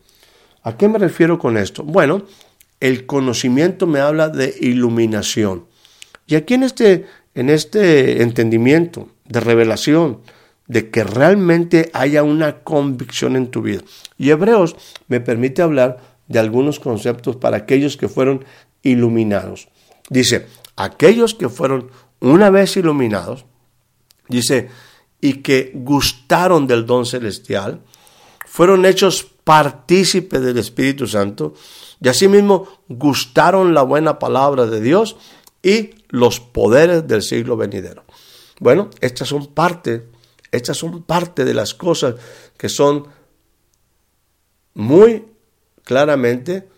¿A 0.63 0.77
qué 0.77 0.89
me 0.89 0.99
refiero 0.99 1.39
con 1.39 1.57
esto? 1.57 1.85
Bueno, 1.85 2.25
el 2.81 3.07
conocimiento 3.07 3.87
me 3.87 4.01
habla 4.01 4.29
de 4.29 4.55
iluminación. 4.61 5.67
Y 6.27 6.37
aquí 6.37 6.55
en 6.55 6.63
este, 6.63 7.07
en 7.35 7.51
este 7.51 8.23
entendimiento 8.23 9.09
de 9.27 9.41
revelación, 9.41 10.21
de 10.67 10.91
que 10.91 11.05
realmente 11.05 11.91
haya 11.93 12.23
una 12.23 12.63
convicción 12.63 13.37
en 13.37 13.49
tu 13.51 13.63
vida. 13.63 13.83
Y 14.17 14.31
Hebreos 14.31 14.77
me 15.09 15.21
permite 15.21 15.63
hablar 15.63 15.99
de 16.29 16.39
algunos 16.39 16.81
conceptos 16.81 17.37
para 17.37 17.59
aquellos 17.59 17.97
que 17.97 18.09
fueron 18.09 18.45
iluminados. 18.83 19.69
Dice, 20.09 20.47
aquellos 20.77 21.35
que 21.35 21.49
fueron 21.49 21.91
una 22.21 22.51
vez 22.51 22.77
iluminados, 22.77 23.45
dice, 24.29 24.71
y 25.21 25.43
que 25.43 25.73
gustaron 25.75 26.67
del 26.67 26.87
don 26.87 27.07
celestial, 27.07 27.81
fueron 28.47 28.87
hechos 28.87 29.27
partícipes 29.45 30.41
del 30.41 30.59
Espíritu 30.59 31.07
Santo, 31.07 31.55
y 32.01 32.09
asimismo 32.09 32.67
gustaron 32.89 33.75
la 33.75 33.83
buena 33.83 34.19
palabra 34.19 34.67
de 34.67 34.81
Dios 34.81 35.17
y 35.63 35.91
los 36.09 36.41
poderes 36.41 37.07
del 37.09 37.23
siglo 37.23 37.57
venidero. 37.57 38.05
Bueno, 38.61 38.91
estas 39.01 39.29
son 39.29 39.47
parte, 39.47 40.07
estas 40.57 40.77
son 40.77 41.03
parte 41.03 41.45
de 41.45 41.55
las 41.55 41.75
cosas 41.75 42.15
que 42.57 42.69
son 42.69 43.07
muy 44.75 45.25
claramente 45.83 46.69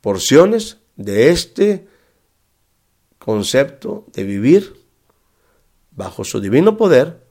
porciones 0.00 0.78
de 0.96 1.30
este 1.30 1.86
concepto 3.18 4.06
de 4.12 4.24
vivir 4.24 4.74
bajo 5.90 6.24
su 6.24 6.40
divino 6.40 6.76
poder, 6.76 7.26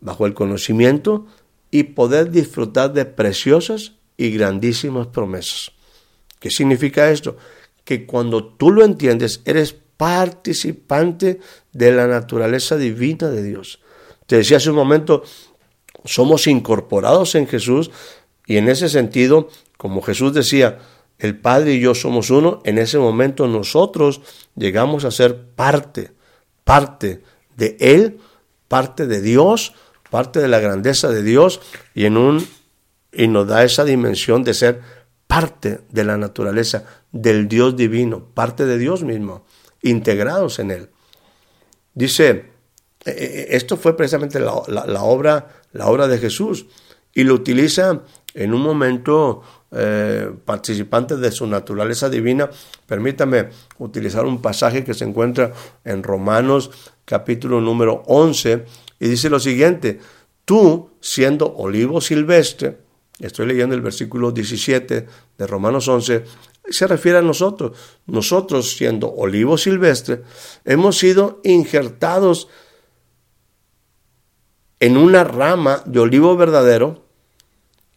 bajo 0.00 0.26
el 0.26 0.34
conocimiento 0.34 1.26
y 1.70 1.82
poder 1.84 2.30
disfrutar 2.30 2.92
de 2.92 3.04
preciosas 3.04 3.94
y 4.16 4.30
grandísimas 4.30 5.08
promesas. 5.08 5.72
¿Qué 6.38 6.50
significa 6.50 7.10
esto? 7.10 7.36
Que 7.84 8.06
cuando 8.06 8.44
tú 8.44 8.70
lo 8.70 8.84
entiendes, 8.84 9.42
eres 9.44 9.74
participante 9.96 11.40
de 11.72 11.92
la 11.92 12.06
naturaleza 12.06 12.76
divina 12.76 13.28
de 13.28 13.42
Dios. 13.42 13.80
Te 14.28 14.36
decía 14.36 14.58
hace 14.58 14.68
un 14.68 14.76
momento, 14.76 15.22
somos 16.04 16.46
incorporados 16.46 17.34
en 17.34 17.46
Jesús 17.46 17.90
y 18.44 18.58
en 18.58 18.68
ese 18.68 18.90
sentido, 18.90 19.48
como 19.78 20.02
Jesús 20.02 20.34
decía, 20.34 20.80
el 21.18 21.38
Padre 21.38 21.72
y 21.72 21.80
yo 21.80 21.94
somos 21.94 22.28
uno, 22.28 22.60
en 22.64 22.76
ese 22.76 22.98
momento 22.98 23.48
nosotros 23.48 24.20
llegamos 24.54 25.06
a 25.06 25.10
ser 25.10 25.46
parte, 25.56 26.12
parte 26.64 27.22
de 27.56 27.78
Él, 27.80 28.18
parte 28.68 29.06
de 29.06 29.22
Dios, 29.22 29.72
parte 30.10 30.40
de 30.40 30.48
la 30.48 30.60
grandeza 30.60 31.08
de 31.08 31.22
Dios 31.22 31.62
y 31.94 32.04
en 32.04 32.18
un 32.18 32.46
y 33.10 33.28
nos 33.28 33.48
da 33.48 33.64
esa 33.64 33.86
dimensión 33.86 34.44
de 34.44 34.52
ser 34.52 34.82
parte 35.26 35.80
de 35.88 36.04
la 36.04 36.18
naturaleza 36.18 36.84
del 37.12 37.48
Dios 37.48 37.76
divino, 37.76 38.26
parte 38.34 38.66
de 38.66 38.76
Dios 38.76 39.04
mismo 39.04 39.46
integrados 39.80 40.58
en 40.58 40.70
Él. 40.70 40.90
Dice, 41.94 42.57
esto 43.04 43.76
fue 43.76 43.96
precisamente 43.96 44.40
la, 44.40 44.52
obra, 44.52 45.48
la 45.72 45.86
obra 45.86 46.08
de 46.08 46.18
Jesús 46.18 46.66
y 47.14 47.24
lo 47.24 47.34
utiliza 47.34 48.02
en 48.34 48.54
un 48.54 48.60
momento 48.60 49.42
eh, 49.72 50.30
participante 50.44 51.16
de 51.16 51.30
su 51.30 51.46
naturaleza 51.46 52.08
divina. 52.08 52.50
Permítame 52.86 53.48
utilizar 53.78 54.24
un 54.24 54.40
pasaje 54.40 54.84
que 54.84 54.94
se 54.94 55.04
encuentra 55.04 55.52
en 55.84 56.02
Romanos 56.02 56.70
capítulo 57.04 57.60
número 57.60 58.02
11 58.06 58.64
y 59.00 59.08
dice 59.08 59.30
lo 59.30 59.40
siguiente, 59.40 59.98
tú 60.44 60.90
siendo 61.00 61.54
olivo 61.56 62.00
silvestre, 62.00 62.78
estoy 63.18 63.46
leyendo 63.46 63.74
el 63.74 63.80
versículo 63.80 64.30
17 64.30 65.06
de 65.38 65.46
Romanos 65.46 65.88
11, 65.88 66.24
se 66.70 66.86
refiere 66.86 67.18
a 67.18 67.22
nosotros. 67.22 67.76
Nosotros, 68.06 68.76
siendo 68.76 69.10
olivo 69.10 69.56
silvestre, 69.56 70.22
hemos 70.64 70.98
sido 70.98 71.40
injertados 71.44 72.48
en 74.80 74.96
una 74.96 75.24
rama 75.24 75.82
de 75.84 76.00
olivo 76.00 76.36
verdadero 76.36 77.04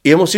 y 0.04 0.12
hemos, 0.12 0.36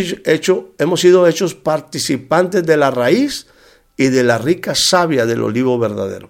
hemos 0.78 1.00
sido 1.00 1.28
hechos 1.28 1.56
participantes 1.56 2.66
de 2.66 2.78
la 2.78 2.92
raíz 2.92 3.48
y 3.96 4.08
de 4.08 4.24
la 4.24 4.38
rica 4.38 4.74
savia 4.76 5.26
del 5.26 5.42
olivo 5.42 5.80
verdadero. 5.80 6.30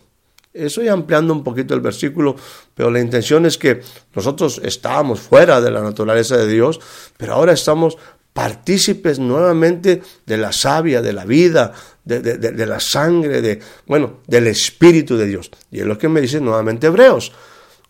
Estoy 0.54 0.88
ampliando 0.88 1.34
un 1.34 1.44
poquito 1.44 1.74
el 1.74 1.82
versículo, 1.82 2.36
pero 2.76 2.92
la 2.92 3.00
intención 3.00 3.48
es 3.48 3.58
que 3.58 3.82
nosotros 4.14 4.62
estábamos 4.64 5.20
fuera 5.20 5.60
de 5.60 5.72
la 5.72 5.82
naturaleza 5.82 6.38
de 6.38 6.48
Dios, 6.48 6.80
pero 7.18 7.34
ahora 7.34 7.54
estamos 7.54 7.98
partícipes 8.34 9.18
nuevamente 9.18 10.04
de 10.26 10.38
la 10.38 10.52
savia, 10.52 11.02
de 11.02 11.14
la 11.14 11.26
vida, 11.26 11.74
de, 12.04 12.66
la 12.68 12.80
sangre, 12.80 13.42
de, 13.42 13.60
bueno, 13.88 14.20
del 14.28 14.48
Espíritu 14.48 15.18
de 15.18 15.26
Dios. 15.26 15.50
Y 15.72 15.80
es 15.80 15.86
lo 15.86 15.98
que 15.98 16.10
me 16.10 16.22
dice 16.22 16.40
nuevamente 16.40 16.88
Hebreos. 16.88 17.32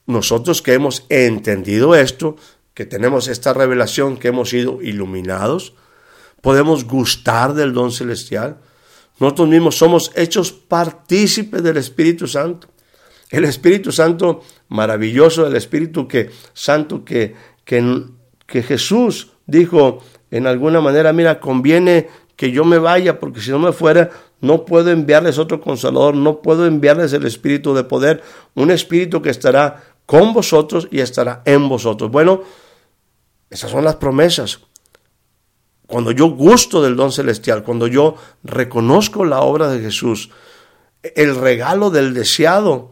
Nosotros 0.05 0.61
que 0.61 0.73
hemos 0.73 1.05
entendido 1.09 1.95
esto, 1.95 2.35
que 2.73 2.85
tenemos 2.85 3.27
esta 3.27 3.53
revelación, 3.53 4.17
que 4.17 4.29
hemos 4.29 4.49
sido 4.49 4.81
iluminados, 4.81 5.73
podemos 6.41 6.85
gustar 6.85 7.53
del 7.53 7.73
don 7.73 7.91
celestial. 7.91 8.57
Nosotros 9.19 9.47
mismos 9.47 9.77
somos 9.77 10.11
hechos 10.15 10.51
partícipes 10.51 11.63
del 11.63 11.77
Espíritu 11.77 12.27
Santo. 12.27 12.67
El 13.29 13.45
Espíritu 13.45 13.91
Santo 13.91 14.41
maravilloso, 14.67 15.47
el 15.47 15.55
Espíritu 15.55 16.07
que, 16.07 16.29
Santo 16.53 17.05
que, 17.05 17.35
que, 17.63 18.03
que 18.45 18.63
Jesús 18.63 19.31
dijo 19.45 20.03
en 20.31 20.47
alguna 20.47 20.81
manera, 20.81 21.13
mira, 21.13 21.39
conviene 21.39 22.07
que 22.35 22.51
yo 22.51 22.65
me 22.65 22.79
vaya, 22.79 23.19
porque 23.19 23.39
si 23.39 23.51
no 23.51 23.59
me 23.59 23.71
fuera, 23.71 24.09
no 24.41 24.65
puedo 24.65 24.91
enviarles 24.91 25.37
otro 25.37 25.61
consolador, 25.61 26.15
no 26.15 26.41
puedo 26.41 26.65
enviarles 26.65 27.13
el 27.13 27.25
espíritu 27.25 27.73
de 27.73 27.83
poder, 27.83 28.21
un 28.55 28.71
espíritu 28.71 29.21
que 29.21 29.29
estará 29.29 29.92
con 30.05 30.33
vosotros 30.33 30.87
y 30.91 30.99
estará 30.99 31.41
en 31.45 31.67
vosotros. 31.69 32.11
Bueno, 32.11 32.43
esas 33.49 33.71
son 33.71 33.83
las 33.83 33.95
promesas. 33.95 34.59
Cuando 35.87 36.11
yo 36.11 36.27
gusto 36.27 36.81
del 36.81 36.95
don 36.95 37.11
celestial, 37.11 37.63
cuando 37.63 37.87
yo 37.87 38.15
reconozco 38.43 39.25
la 39.25 39.41
obra 39.41 39.69
de 39.69 39.79
Jesús, 39.79 40.29
el 41.15 41.35
regalo 41.35 41.89
del 41.89 42.13
deseado, 42.13 42.91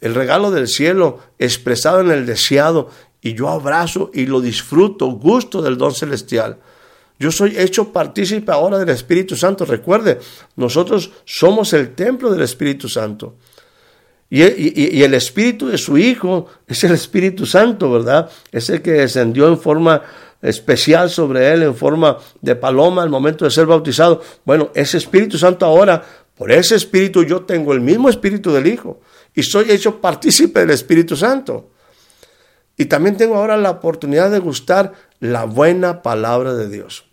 el 0.00 0.14
regalo 0.14 0.50
del 0.50 0.68
cielo 0.68 1.20
expresado 1.38 2.00
en 2.00 2.10
el 2.10 2.26
deseado, 2.26 2.90
y 3.22 3.34
yo 3.34 3.48
abrazo 3.48 4.10
y 4.12 4.26
lo 4.26 4.40
disfruto, 4.40 5.06
gusto 5.06 5.62
del 5.62 5.78
don 5.78 5.94
celestial. 5.94 6.58
Yo 7.18 7.32
soy 7.32 7.58
hecho 7.58 7.92
partícipe 7.92 8.52
ahora 8.52 8.78
del 8.78 8.90
Espíritu 8.90 9.36
Santo. 9.36 9.64
Recuerde, 9.64 10.20
nosotros 10.56 11.10
somos 11.24 11.72
el 11.72 11.94
templo 11.94 12.30
del 12.30 12.42
Espíritu 12.42 12.88
Santo. 12.88 13.36
Y, 14.28 15.02
el 15.02 15.14
Espíritu 15.14 15.68
de 15.68 15.78
su 15.78 15.96
Hijo 15.98 16.46
es 16.66 16.82
el 16.82 16.92
Espíritu 16.92 17.46
Santo, 17.46 17.92
¿verdad? 17.92 18.28
Es 18.50 18.68
el 18.70 18.82
que 18.82 18.92
descendió 18.92 19.46
en 19.46 19.58
forma 19.58 20.02
especial 20.42 21.10
sobre 21.10 21.52
él, 21.52 21.62
en 21.62 21.74
forma 21.76 22.18
de 22.40 22.56
paloma 22.56 23.02
al 23.02 23.10
momento 23.10 23.44
de 23.44 23.50
ser 23.50 23.66
bautizado. 23.66 24.20
Bueno, 24.44 24.70
ese 24.74 24.98
Espíritu 24.98 25.38
Santo 25.38 25.64
ahora, 25.64 26.04
por 26.36 26.50
ese 26.50 26.74
Espíritu 26.74 27.22
yo 27.22 27.42
tengo 27.42 27.72
el 27.72 27.80
mismo 27.80 28.08
Espíritu 28.08 28.52
del 28.52 28.66
Hijo 28.66 29.00
y 29.34 29.42
soy 29.42 29.70
hecho 29.70 30.00
partícipe 30.00 30.60
del 30.60 30.70
Espíritu 30.70 31.16
Santo. 31.16 31.70
Y 32.76 32.86
también 32.86 33.16
tengo 33.16 33.36
ahora 33.36 33.56
la 33.56 33.70
oportunidad 33.70 34.30
de 34.30 34.38
gustar 34.38 34.92
la 35.20 35.44
buena 35.44 36.02
palabra 36.02 36.54
de 36.54 36.68
Dios. 36.68 37.06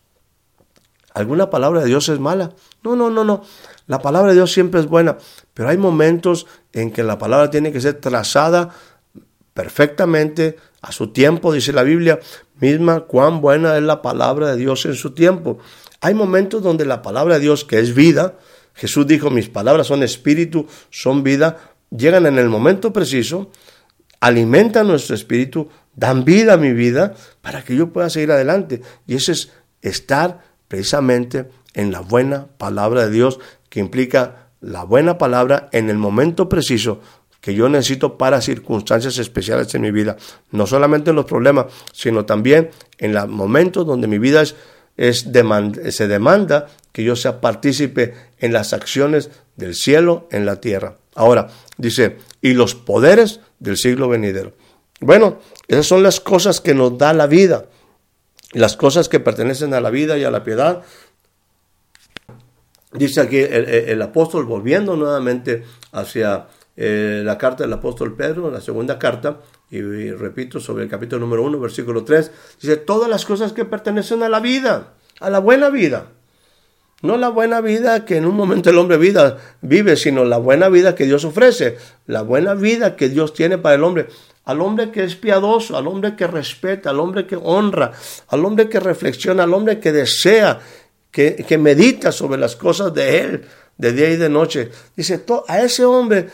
¿Alguna 1.14 1.50
palabra 1.50 1.82
de 1.82 1.88
Dios 1.88 2.10
es 2.10 2.20
mala? 2.20 2.52
No, 2.84 2.96
no, 2.96 3.10
no, 3.10 3.24
no. 3.24 3.44
La 3.88 4.00
palabra 4.00 4.32
de 4.32 4.36
Dios 4.36 4.52
siempre 4.52 4.80
es 4.80 4.88
buena, 4.88 5.18
pero 5.54 5.70
hay 5.70 5.78
momentos 5.78 6.48
en 6.72 6.92
que 6.92 7.04
la 7.04 7.18
palabra 7.18 7.50
tiene 7.50 7.72
que 7.72 7.82
ser 7.82 7.96
trazada 7.96 8.70
perfectamente 9.54 10.58
a 10.82 10.92
su 10.92 11.10
tiempo, 11.10 11.54
dice 11.54 11.74
la 11.74 11.84
Biblia 11.84 12.20
misma, 12.60 13.02
cuán 13.02 13.42
buena 13.42 13.78
es 13.78 13.84
la 13.84 14.02
palabra 14.02 14.52
de 14.52 14.58
Dios 14.58 14.86
en 14.86 14.96
su 14.96 15.12
tiempo. 15.12 15.60
Hay 16.02 16.14
momentos 16.14 16.62
donde 16.62 16.86
la 16.86 17.02
palabra 17.02 17.36
de 17.36 17.42
Dios, 17.42 17.64
que 17.64 17.80
es 17.80 17.94
vida, 17.94 18.38
Jesús 18.74 19.06
dijo, 19.06 19.30
mis 19.30 19.50
palabras 19.50 19.88
son 19.88 20.04
espíritu, 20.04 20.68
son 20.90 21.24
vida, 21.24 21.58
llegan 21.96 22.26
en 22.26 22.40
el 22.40 22.50
momento 22.50 22.92
preciso, 22.92 23.52
alimentan 24.20 24.88
nuestro 24.88 25.16
espíritu, 25.16 25.70
dan 25.96 26.26
vida 26.26 26.54
a 26.54 26.58
mi 26.58 26.74
vida 26.74 27.14
para 27.42 27.64
que 27.64 27.76
yo 27.76 27.94
pueda 27.94 28.10
seguir 28.10 28.32
adelante. 28.32 28.82
Y 29.06 29.16
eso 29.16 29.32
es 29.32 29.52
estar 29.82 30.42
precisamente 30.68 31.50
en 31.74 31.92
la 31.92 32.00
buena 32.00 32.48
palabra 32.58 33.06
de 33.06 33.12
Dios, 33.12 33.40
que 33.70 33.80
implica 33.80 34.43
la 34.64 34.84
buena 34.84 35.18
palabra 35.18 35.70
en 35.72 35.90
el 35.90 35.98
momento 35.98 36.48
preciso 36.48 37.02
que 37.42 37.54
yo 37.54 37.68
necesito 37.68 38.18
para 38.18 38.40
circunstancias 38.40 39.18
especiales 39.18 39.76
en 39.76 39.82
mi 39.82 39.92
vida. 39.92 40.16
No 40.52 40.66
solamente 40.66 41.10
en 41.10 41.18
los 41.18 41.26
problemas, 41.26 41.66
sino 41.92 42.26
también 42.26 42.72
en 42.98 43.14
los 43.14 43.28
momentos 43.28 43.86
donde 43.86 44.08
mi 44.08 44.18
vida 44.18 44.42
es, 44.42 44.56
se 44.96 46.08
demanda 46.08 46.68
que 46.94 47.04
yo 47.04 47.18
sea 47.18 47.42
partícipe 47.42 48.14
en 48.40 48.54
las 48.54 48.72
acciones 48.72 49.30
del 49.58 49.76
cielo 49.76 50.30
en 50.32 50.46
la 50.46 50.62
tierra. 50.62 50.96
Ahora, 51.16 51.50
dice, 51.78 52.18
y 52.42 52.54
los 52.54 52.76
poderes 52.76 53.42
del 53.60 53.76
siglo 53.76 54.08
venidero. 54.08 54.54
Bueno, 55.02 55.40
esas 55.68 55.86
son 55.86 56.02
las 56.02 56.22
cosas 56.22 56.62
que 56.62 56.74
nos 56.74 56.98
da 56.98 57.12
la 57.12 57.28
vida, 57.28 57.66
las 58.54 58.78
cosas 58.78 59.10
que 59.10 59.20
pertenecen 59.20 59.74
a 59.74 59.82
la 59.82 59.90
vida 59.90 60.18
y 60.18 60.24
a 60.24 60.32
la 60.32 60.46
piedad. 60.46 60.84
Dice 62.94 63.22
aquí 63.22 63.40
el, 63.40 64.02
apóstol 64.02 64.46
volviendo 64.46 64.96
nuevamente 64.96 65.64
hacia 65.92 66.48
eh, 66.76 67.22
la 67.24 67.38
carta 67.38 67.64
del 67.64 67.74
apóstol 67.74 68.16
Pedro, 68.16 68.52
la 68.52 68.62
segunda 68.62 69.00
carta, 69.00 69.40
y, 69.72 70.12
repito 70.12 70.60
sobre 70.60 70.84
el 70.84 70.90
capítulo 70.90 71.22
número 71.22 71.44
1, 71.44 71.60
versículo 71.60 72.04
3, 72.04 72.32
dice, 72.62 72.78
todas 72.78 73.10
las 73.10 73.26
cosas 73.26 73.54
que 73.54 73.66
pertenecen 73.66 74.22
a 74.22 74.30
la 74.30 74.40
vida, 74.40 74.94
a 75.20 75.30
la 75.30 75.40
buena 75.40 75.70
vida. 75.70 76.08
No 77.02 77.18
la 77.18 77.30
buena 77.30 77.60
vida 77.60 78.06
que 78.06 78.16
en 78.16 78.26
un 78.26 78.36
momento 78.36 78.70
el 78.70 78.78
hombre 78.78 78.98
vida, 78.98 79.38
vive, 79.62 79.98
sino 79.98 80.24
la 80.24 80.38
buena 80.38 80.70
vida 80.70 80.96
que 80.96 81.06
Dios 81.06 81.26
ofrece, 81.26 81.78
la 82.06 82.22
buena 82.22 82.54
vida 82.54 82.96
que 82.96 83.10
Dios 83.10 83.34
tiene 83.34 83.58
para 83.58 83.76
el 83.76 83.84
hombre, 83.84 84.08
al 84.46 84.62
hombre 84.62 84.90
que 84.92 85.04
es 85.04 85.16
piadoso, 85.16 85.76
al 85.76 85.88
hombre 85.88 86.16
que 86.16 86.28
respeta, 86.28 86.92
al 86.92 87.00
hombre 87.00 87.26
que 87.26 87.36
honra, 87.36 87.92
al 88.30 88.46
hombre 88.46 88.70
que 88.70 88.80
reflexiona, 88.80 89.44
al 89.44 89.54
hombre 89.54 89.80
que 89.80 89.92
desea, 89.92 90.60
que, 91.14 91.36
que 91.36 91.58
medita 91.58 92.12
sobre 92.12 92.38
las 92.38 92.58
cosas 92.58 92.94
de 92.94 93.22
Él, 93.22 93.46
de 93.78 93.94
día 93.94 94.10
y 94.10 94.18
de 94.18 94.30
noche. 94.30 94.72
Dice, 94.98 95.24
a 95.48 95.62
ese 95.62 95.86
hombre, 95.86 96.28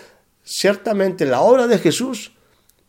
ciertamente 0.43 1.25
la 1.25 1.41
obra 1.41 1.67
de 1.67 1.77
Jesús, 1.77 2.31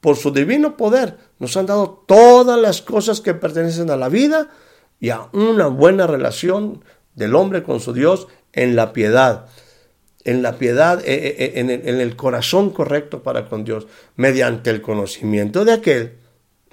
por 0.01 0.17
su 0.17 0.31
divino 0.31 0.77
poder, 0.77 1.19
nos 1.39 1.57
han 1.57 1.67
dado 1.67 2.05
todas 2.07 2.59
las 2.59 2.81
cosas 2.81 3.21
que 3.21 3.35
pertenecen 3.35 3.91
a 3.91 3.97
la 3.97 4.09
vida 4.09 4.49
y 4.99 5.11
a 5.11 5.29
una 5.33 5.67
buena 5.67 6.07
relación 6.07 6.85
del 7.15 7.35
hombre 7.35 7.63
con 7.63 7.81
su 7.81 7.93
Dios 7.93 8.29
en 8.53 8.77
la 8.77 8.93
piedad, 8.93 9.47
en 10.25 10.43
la 10.43 10.59
piedad, 10.59 11.01
eh, 11.01 11.15
eh, 11.15 11.53
eh, 11.57 11.81
en 11.85 12.01
el, 12.01 12.17
corazón 12.17 12.71
correcto 12.71 13.23
para 13.23 13.49
con 13.49 13.65
Dios, 13.65 13.87
mediante 14.17 14.71
el 14.71 14.81
conocimiento 14.81 15.65
de 15.65 15.73
aquel, 15.73 16.19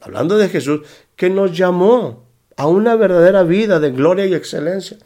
hablando 0.01 0.37
de 0.37 0.49
Jesús, 0.49 0.81
que 1.15 1.29
nos 1.29 1.57
llamó 1.57 2.27
a 2.55 2.67
una 2.67 2.95
verdadera 2.95 3.43
vida 3.43 3.79
de 3.79 3.91
gloria 3.91 4.25
y 4.25 4.33
excelencia. 4.33 4.97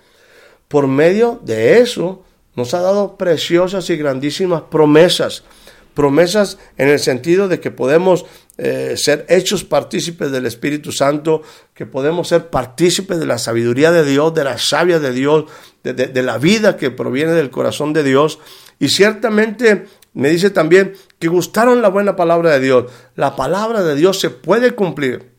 Por 0.72 0.88
medio 0.88 1.40
de 1.44 1.80
eso 1.80 2.24
nos 2.56 2.74
ha 2.74 2.82
dado 2.82 3.18
preciosas 3.18 3.90
y 3.92 3.98
grandísimas 3.98 4.64
promesas 4.72 5.44
promesas 5.94 6.58
en 6.78 6.90
el 6.90 7.00
sentido 7.00 7.48
de 7.48 7.60
que 7.60 7.72
podemos 7.72 8.26
eh, 8.58 8.96
ser 8.96 9.26
hechos 9.30 9.64
partícipes 9.64 10.32
del 10.32 10.46
Espíritu 10.46 10.92
Santo, 10.92 11.42
que 11.74 11.86
podemos 11.86 12.28
ser 12.28 12.50
partícipes 12.50 13.20
de 13.20 13.26
la 13.26 13.38
sabiduría 13.38 13.92
de 13.92 14.06
Dios, 14.06 14.34
de 14.34 14.44
la 14.44 14.58
savia 14.58 15.00
de 15.00 15.12
Dios, 15.12 15.46
de, 15.84 16.22
la 16.22 16.38
vida 16.38 16.78
que 16.78 16.92
proviene 16.92 17.34
del 17.34 17.50
corazón 17.50 17.94
de 17.94 18.04
Dios. 18.04 18.40
Y 18.80 18.90
ciertamente 18.90 19.86
me 20.14 20.30
dice 20.30 20.50
también 20.50 20.94
que 21.20 21.28
gustaron 21.28 21.82
la 21.82 21.90
buena 21.90 22.16
palabra 22.16 22.52
de 22.52 22.60
Dios. 22.60 22.92
La 23.16 23.36
palabra 23.36 23.84
de 23.84 23.96
Dios 23.96 24.20
se 24.20 24.30
puede 24.30 24.72
cumplir 24.72 25.31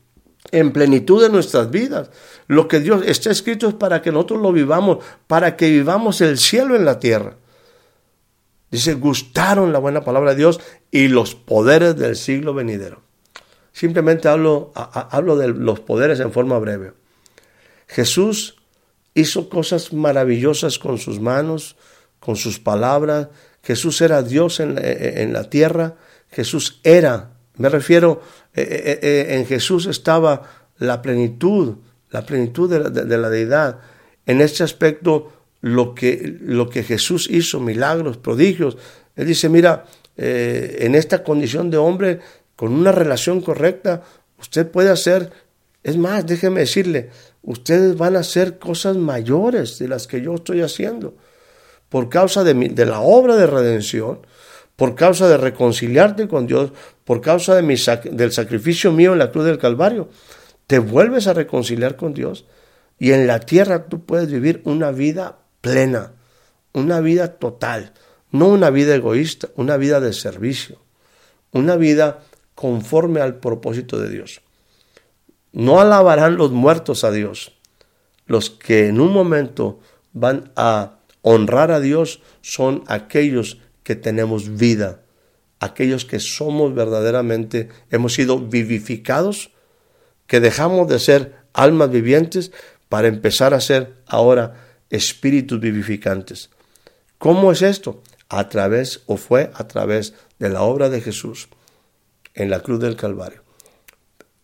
en 0.51 0.73
plenitud 0.73 1.23
de 1.23 1.31
nuestras 1.31 1.71
vidas. 1.71 2.11
Lo 2.49 2.69
que 2.69 2.81
Dios 2.81 3.03
está 3.07 3.31
escrito 3.31 3.69
es 3.69 3.75
para 3.75 4.03
que 4.03 4.13
nosotros 4.13 4.43
lo 4.43 4.53
vivamos, 4.53 4.99
para 5.27 5.57
que 5.57 5.71
vivamos 5.71 6.21
el 6.21 6.39
cielo 6.39 6.75
en 6.75 6.85
la 6.85 6.99
tierra. 6.99 7.37
Dice, 8.71 8.95
gustaron 8.95 9.73
la 9.73 9.79
buena 9.79 10.03
palabra 10.03 10.31
de 10.31 10.37
Dios 10.37 10.61
y 10.91 11.09
los 11.09 11.35
poderes 11.35 11.97
del 11.97 12.17
siglo 12.17 12.55
venidero. 12.55 13.03
Simplemente 13.73 14.29
hablo, 14.29 14.73
hablo 14.75 15.37
de 15.37 15.49
los 15.49 15.81
poderes 15.81 16.21
en 16.21 16.33
forma 16.33 16.59
breve. 16.59 16.93
Jesús 17.87 18.57
hizo 19.15 19.49
cosas 19.49 19.93
maravillosas 19.93 20.79
con 20.79 20.99
sus 20.99 21.21
manos, 21.21 21.77
con 22.19 22.37
sus 22.37 22.59
palabras. 22.59 23.29
Jesús 23.63 24.01
era 24.01 24.23
Dios 24.23 24.61
en, 24.61 24.79
en 24.83 25.33
la 25.33 25.51
tierra. 25.51 25.97
Jesús 26.31 26.81
era, 26.83 27.31
me 27.57 27.69
refiero, 27.69 28.23
eh, 28.55 28.63
eh, 28.63 28.99
eh, 29.03 29.35
en 29.37 29.47
Jesús 29.47 29.87
estaba 29.87 30.43
la 30.79 31.01
plenitud, 31.01 31.77
la 32.11 32.27
plenitud 32.27 32.69
de 32.69 32.81
la, 32.81 32.91
de 32.91 33.19
la 33.19 33.31
deidad. 33.31 33.79
En 34.27 34.41
este 34.41 34.63
aspecto, 34.63 35.33
lo 35.63 35.95
que, 35.95 36.37
lo 36.41 36.69
que 36.69 36.83
Jesús 36.83 37.29
hizo, 37.31 37.61
milagros, 37.61 38.19
prodigios. 38.19 38.77
Él 39.17 39.27
dice, 39.27 39.49
mira, 39.49 39.87
en 40.17 40.95
esta 40.95 41.23
condición 41.23 41.71
de 41.71 41.79
hombre, 41.79 42.21
con 42.57 42.73
una 42.73 42.93
relación 42.93 43.41
correcta, 43.41 44.03
usted 44.39 44.71
puede 44.71 44.91
hacer, 44.91 45.31
es 45.83 45.97
más, 45.97 46.27
déjeme 46.27 46.61
decirle, 46.61 47.11
ustedes 47.43 47.97
van 47.97 48.17
a 48.17 48.21
hacer 48.21 48.59
cosas 48.59 48.97
mayores 48.97 49.79
de 49.79 49.89
las 49.89 50.07
que 50.07 50.21
yo 50.21 50.35
estoy 50.35 50.61
haciendo, 50.61 51.15
por 51.89 52.09
causa 52.09 52.45
de, 52.45 52.55
de 52.55 52.87
la 52.87 53.01
obra 53.01 53.37
de 53.37 53.47
redención, 53.47 54.21
por 54.77 54.95
causa 54.95 55.29
de 55.29 55.37
reconciliarte 55.37 56.29
con 56.29 56.47
Dios, 56.47 56.73
por 57.05 57.21
causa 57.21 57.55
del 57.55 58.33
sacrificio 58.33 58.93
mío 58.93 59.13
en 59.13 59.19
la 59.19 59.31
cruz 59.31 59.45
del 59.45 59.59
Calvario. 59.59 60.09
Te 60.67 60.79
vuelves 60.79 61.27
a 61.27 61.35
reconciliar 61.35 61.97
con 61.97 62.15
Dios 62.15 62.47
y 62.99 63.13
en 63.13 63.27
la 63.27 63.41
tierra 63.41 63.87
tú 63.89 64.05
puedes 64.05 64.31
vivir 64.31 64.63
una 64.65 64.91
vida 64.91 65.39
plena, 65.61 66.13
una 66.73 67.01
vida 67.01 67.35
total, 67.35 67.93
no 68.31 68.49
una 68.49 68.71
vida 68.71 68.95
egoísta, 68.95 69.49
una 69.57 69.77
vida 69.77 70.01
de 70.01 70.13
servicio, 70.13 70.79
una 71.53 71.77
vida 71.77 72.21
conforme 72.55 73.21
al 73.21 73.37
propósito 73.37 73.99
de 73.99 74.09
Dios. 74.09 74.41
No 75.53 75.81
alabarán 75.81 76.37
los 76.37 76.51
muertos 76.51 77.05
a 77.05 77.11
Dios. 77.11 77.53
Los 78.27 78.51
que 78.51 78.89
en 78.89 79.01
un 79.01 79.13
momento 79.13 79.81
van 80.13 80.51
a 80.57 80.99
honrar 81.23 81.71
a 81.71 81.81
Dios 81.81 82.21
son 82.41 82.85
aquellos 82.87 83.59
que 83.83 83.97
tenemos 83.97 84.57
vida, 84.57 85.03
aquellos 85.61 86.05
que 86.05 86.19
somos 86.19 86.75
verdaderamente, 86.75 87.69
hemos 87.91 88.15
sido 88.15 88.39
vivificados, 88.39 89.53
que 90.27 90.41
dejamos 90.41 90.89
de 90.89 90.99
ser 90.99 91.35
almas 91.53 91.91
vivientes 91.91 92.53
para 92.89 93.09
empezar 93.09 93.55
a 93.55 93.61
ser 93.61 93.95
ahora 94.07 94.79
espíritus 94.91 95.61
vivificantes. 95.61 96.51
¿Cómo 97.19 97.53
es 97.53 97.63
esto? 97.63 98.03
A 98.29 98.49
través 98.49 99.03
o 99.07 99.17
fue 99.17 99.51
a 99.55 99.69
través 99.69 100.15
de 100.39 100.49
la 100.49 100.63
obra 100.63 100.91
de 100.91 101.01
Jesús 101.01 101.49
en 102.35 102.51
la 102.51 102.61
cruz 102.61 102.81
del 102.81 102.97
Calvario. 102.97 103.43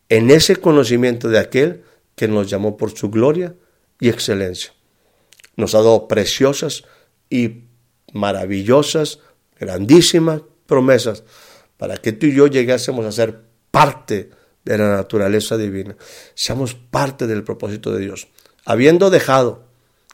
En 0.08 0.30
ese 0.30 0.56
conocimiento 0.56 1.28
de 1.28 1.38
aquel 1.38 1.84
que 2.14 2.28
nos 2.28 2.48
llamó 2.48 2.76
por 2.76 2.96
su 2.96 3.10
gloria 3.10 3.54
y 4.00 4.08
excelencia. 4.08 4.72
Nos 5.56 5.74
ha 5.74 5.78
dado 5.78 6.08
preciosas 6.08 6.84
y 7.30 7.64
maravillosas, 8.12 9.20
grandísimas 9.58 10.42
promesas 10.66 11.24
para 11.76 11.96
que 11.96 12.12
tú 12.12 12.26
y 12.26 12.34
yo 12.34 12.46
llegásemos 12.46 13.04
a 13.06 13.12
ser 13.12 13.40
parte 13.70 14.30
de 14.64 14.78
la 14.78 14.96
naturaleza 14.96 15.56
divina, 15.56 15.96
seamos 16.34 16.74
parte 16.74 17.26
del 17.26 17.44
propósito 17.44 17.92
de 17.92 18.00
Dios, 18.00 18.28
habiendo 18.64 19.10
dejado 19.10 19.64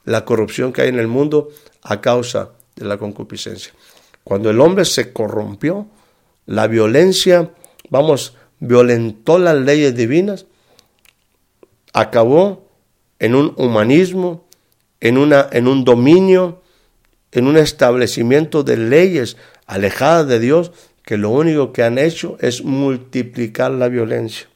la 0.05 0.25
corrupción 0.25 0.73
que 0.73 0.83
hay 0.83 0.89
en 0.89 0.99
el 0.99 1.09
mundo 1.09 1.49
a 1.83 2.01
causa 2.01 2.51
de 2.77 2.85
la 2.85 2.99
concupiscencia. 2.99 3.73
Cuando 4.23 4.51
el 4.51 4.61
hombre 4.61 4.85
se 4.85 5.13
corrompió, 5.13 5.89
la 6.47 6.67
violencia, 6.67 7.51
vamos, 7.91 8.37
violentó 8.61 9.39
las 9.39 9.57
leyes 9.57 9.95
divinas, 9.95 10.47
acabó 11.93 12.69
en 13.19 13.35
un 13.35 13.55
humanismo, 13.57 14.47
en, 15.01 15.19
una, 15.19 15.49
en 15.53 15.69
un 15.69 15.85
dominio, 15.85 16.63
en 17.35 17.49
un 17.49 17.57
establecimiento 17.57 18.63
de 18.63 18.77
leyes 18.77 19.37
alejadas 19.67 20.29
de 20.29 20.39
Dios, 20.39 20.71
que 21.03 21.19
lo 21.19 21.31
único 21.31 21.73
que 21.73 21.83
han 21.83 21.99
hecho 21.99 22.39
es 22.41 22.63
multiplicar 22.65 23.73
la 23.73 23.89
violencia. 23.89 24.49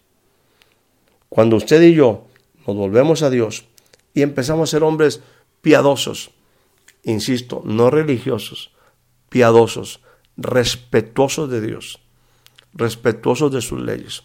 Cuando 1.29 1.57
usted 1.57 1.83
y 1.83 1.95
yo 1.95 2.27
nos 2.67 2.77
volvemos 2.77 3.23
a 3.23 3.31
Dios 3.31 3.65
y 4.15 4.23
empezamos 4.23 4.69
a 4.69 4.71
ser 4.71 4.85
hombres 4.85 5.21
piadosos, 5.61 6.31
insisto, 7.03 7.63
no 7.65 7.91
religiosos, 7.91 8.71
piadosos, 9.29 10.01
respetuosos 10.37 11.51
de 11.51 11.61
Dios, 11.61 12.01
respetuosos 12.75 13.53
de 13.53 13.61
sus 13.61 13.81
leyes. 13.81 14.23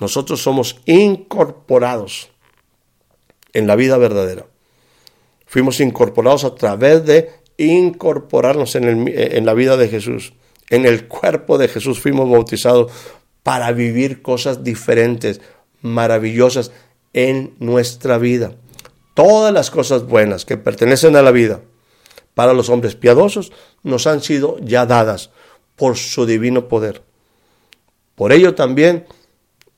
Nosotros 0.00 0.42
somos 0.42 0.80
incorporados 0.86 2.30
en 3.52 3.66
la 3.66 3.76
vida 3.76 3.98
verdadera. 3.98 4.46
Fuimos 5.44 5.80
incorporados 5.80 6.44
a 6.44 6.54
través 6.54 7.04
de 7.04 7.43
incorporarnos 7.56 8.74
en, 8.74 9.08
en 9.08 9.46
la 9.46 9.54
vida 9.54 9.76
de 9.76 9.88
Jesús. 9.88 10.32
En 10.70 10.86
el 10.86 11.06
cuerpo 11.06 11.58
de 11.58 11.68
Jesús 11.68 12.00
fuimos 12.00 12.30
bautizados 12.30 12.90
para 13.42 13.72
vivir 13.72 14.22
cosas 14.22 14.64
diferentes, 14.64 15.40
maravillosas 15.82 16.72
en 17.12 17.54
nuestra 17.58 18.18
vida. 18.18 18.56
Todas 19.14 19.52
las 19.52 19.70
cosas 19.70 20.06
buenas 20.06 20.44
que 20.44 20.56
pertenecen 20.56 21.14
a 21.16 21.22
la 21.22 21.30
vida 21.30 21.60
para 22.34 22.52
los 22.52 22.68
hombres 22.68 22.96
piadosos 22.96 23.52
nos 23.82 24.06
han 24.06 24.20
sido 24.22 24.58
ya 24.60 24.86
dadas 24.86 25.30
por 25.76 25.96
su 25.96 26.26
divino 26.26 26.68
poder. 26.68 27.02
Por 28.16 28.32
ello 28.32 28.54
también, 28.54 29.06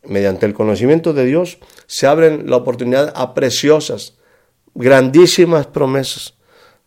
mediante 0.04 0.46
el 0.46 0.54
conocimiento 0.54 1.12
de 1.12 1.24
Dios, 1.24 1.58
se 1.86 2.06
abren 2.06 2.48
la 2.48 2.56
oportunidad 2.56 3.12
a 3.14 3.34
preciosas, 3.34 4.14
grandísimas 4.74 5.66
promesas 5.66 6.35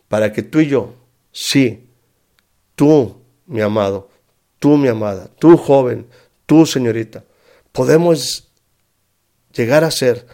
para 0.10 0.34
que 0.34 0.44
tú 0.44 0.60
y 0.60 0.68
yo, 0.68 0.96
sí, 1.32 1.88
tú, 2.76 3.22
mi 3.46 3.62
amado, 3.62 4.10
tú, 4.60 4.76
mi 4.76 4.90
amada, 4.90 5.30
tú, 5.40 5.56
joven, 5.56 6.08
tú, 6.46 6.66
señorita, 6.66 7.24
podemos 7.72 8.52
llegar 9.54 9.84
a 9.84 9.92
ser 9.92 10.26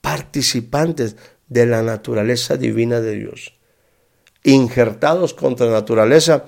participantes 0.00 1.16
de 1.48 1.66
la 1.66 1.82
naturaleza 1.82 2.56
divina 2.56 3.00
de 3.00 3.16
Dios. 3.16 3.54
Injertados 4.44 5.34
contra 5.34 5.66
la 5.66 5.72
naturaleza, 5.72 6.44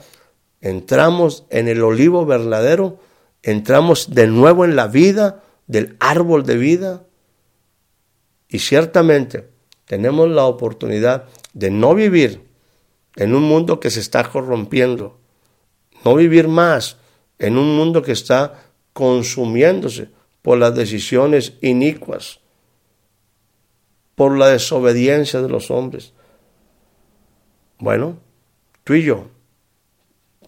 entramos 0.61 1.47
en 1.51 1.69
el 1.69 1.83
olivo 1.83 2.27
verdadero, 2.27 3.01
entramos 3.43 4.15
de 4.15 4.27
nuevo 4.27 4.65
en 4.65 4.77
la 4.77 4.89
vida 4.89 5.43
del 5.67 5.97
árbol 6.01 6.45
de 6.45 6.57
vida 6.57 7.07
y 8.49 8.59
ciertamente 8.59 9.49
tenemos 9.87 10.29
la 10.29 10.45
oportunidad 10.45 11.25
de 11.53 11.71
no 11.71 11.95
vivir 11.95 12.54
en 13.17 13.35
un 13.35 13.43
mundo 13.43 13.81
que 13.81 13.91
se 13.91 14.01
está 14.01 14.29
corrompiendo, 14.31 15.19
no 16.05 16.15
vivir 16.15 16.49
más 16.49 16.97
en 17.39 17.57
un 17.57 17.77
mundo 17.77 18.03
que 18.03 18.13
está 18.13 18.65
consumiéndose 18.93 20.11
por 20.43 20.59
las 20.59 20.75
decisiones 20.75 21.55
inicuas, 21.63 22.41
por 24.15 24.37
la 24.37 24.49
desobediencia 24.49 25.41
de 25.41 25.49
los 25.49 25.71
hombres. 25.71 26.13
Bueno, 27.79 28.19
tú 28.85 28.95
y 28.95 29.03
yo, 29.03 29.29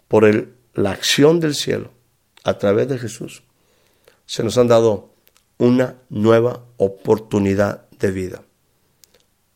por 0.09 0.25
la 0.75 0.91
acción 0.91 1.41
del 1.41 1.55
cielo, 1.55 1.91
a 2.45 2.59
través 2.59 2.89
de 2.89 2.99
Jesús, 2.99 3.43
se 4.27 4.45
nos 4.45 4.57
han 4.59 4.69
dado 4.69 5.11
una 5.59 5.97
nueva 6.11 6.64
oportunidad 6.77 7.89
de 7.91 8.11
vida. 8.11 8.43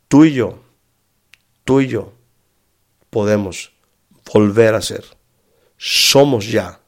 Tú 0.09 0.25
y 0.25 0.33
yo, 0.33 0.59
tú 1.65 1.81
y 1.81 1.87
yo, 1.87 2.13
podemos 3.11 3.73
volver 4.33 4.75
a 4.75 4.83
ser. 4.83 5.05
Somos 5.77 6.51
ya. 6.51 6.81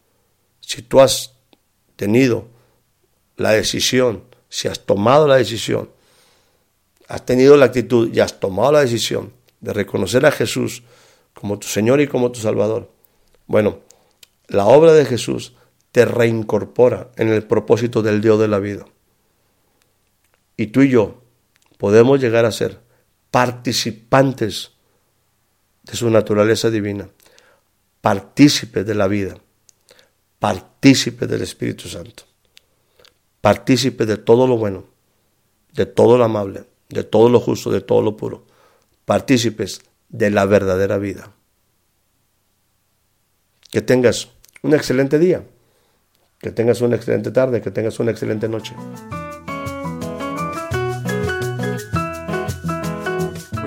Si 0.61 0.83
tú 0.83 1.01
has 1.01 1.35
tenido 1.97 2.49
la 3.37 3.51
decisión, 3.51 4.25
si 4.49 4.69
has 4.69 4.81
tomado 4.81 5.27
la 5.27 5.37
decisión, 5.37 5.91
has 7.09 7.27
tenido 7.27 7.57
la 7.57 7.67
actitud 7.67 8.13
y 8.15 8.21
has 8.21 8.41
tomado 8.41 8.73
la 8.73 8.81
decisión 8.81 9.33
de 9.61 9.73
reconocer 9.73 10.25
a 10.27 10.33
Jesús 10.33 10.83
como 11.35 11.59
tu 11.59 11.67
Señor 11.67 12.01
y 12.01 12.07
como 12.07 12.31
tu 12.31 12.41
Salvador, 12.41 12.91
bueno, 13.47 13.81
la 14.49 14.67
obra 14.67 14.93
de 14.93 15.05
Jesús 15.05 15.55
te 15.91 16.05
reincorpora 16.05 17.11
en 17.17 17.29
el 17.29 17.45
propósito 17.45 18.03
del 18.03 18.21
Dios 18.21 18.39
de 18.39 18.49
la 18.49 18.59
vida. 18.59 18.85
Y 20.57 20.69
tú 20.69 20.83
y 20.83 20.91
yo 20.91 21.23
podemos 21.79 22.21
llegar 22.21 22.45
a 22.45 22.53
ser 22.53 22.81
participantes 23.31 24.73
de 25.83 25.97
su 25.97 26.09
naturaleza 26.11 26.71
divina, 26.71 27.09
partícipes 28.01 28.87
de 28.87 28.95
la 28.95 29.09
vida, 29.09 29.37
partícipes 30.39 31.29
del 31.29 31.43
Espíritu 31.43 31.89
Santo, 31.89 32.25
partícipes 33.41 34.07
de 34.07 34.17
todo 34.17 34.47
lo 34.47 34.57
bueno, 34.57 34.85
de 35.73 35.87
todo 35.87 36.19
lo 36.19 36.25
amable, 36.25 36.65
de 36.89 37.05
todo 37.05 37.29
lo 37.29 37.41
justo, 37.41 37.71
de 37.71 37.81
todo 37.81 38.03
lo 38.03 38.17
puro, 38.17 38.47
partícipes 39.05 39.81
de 40.09 40.31
la 40.31 40.45
verdadera 40.45 40.99
vida. 40.99 41.33
Que 43.71 43.81
tengas 43.81 44.29
un 44.63 44.75
excelente 44.75 45.19
día, 45.19 45.45
que 46.39 46.51
tengas 46.51 46.81
una 46.81 46.97
excelente 46.97 47.31
tarde, 47.31 47.63
que 47.63 47.71
tengas 47.71 47.99
una 48.01 48.11
excelente 48.11 48.49
noche. 48.49 48.75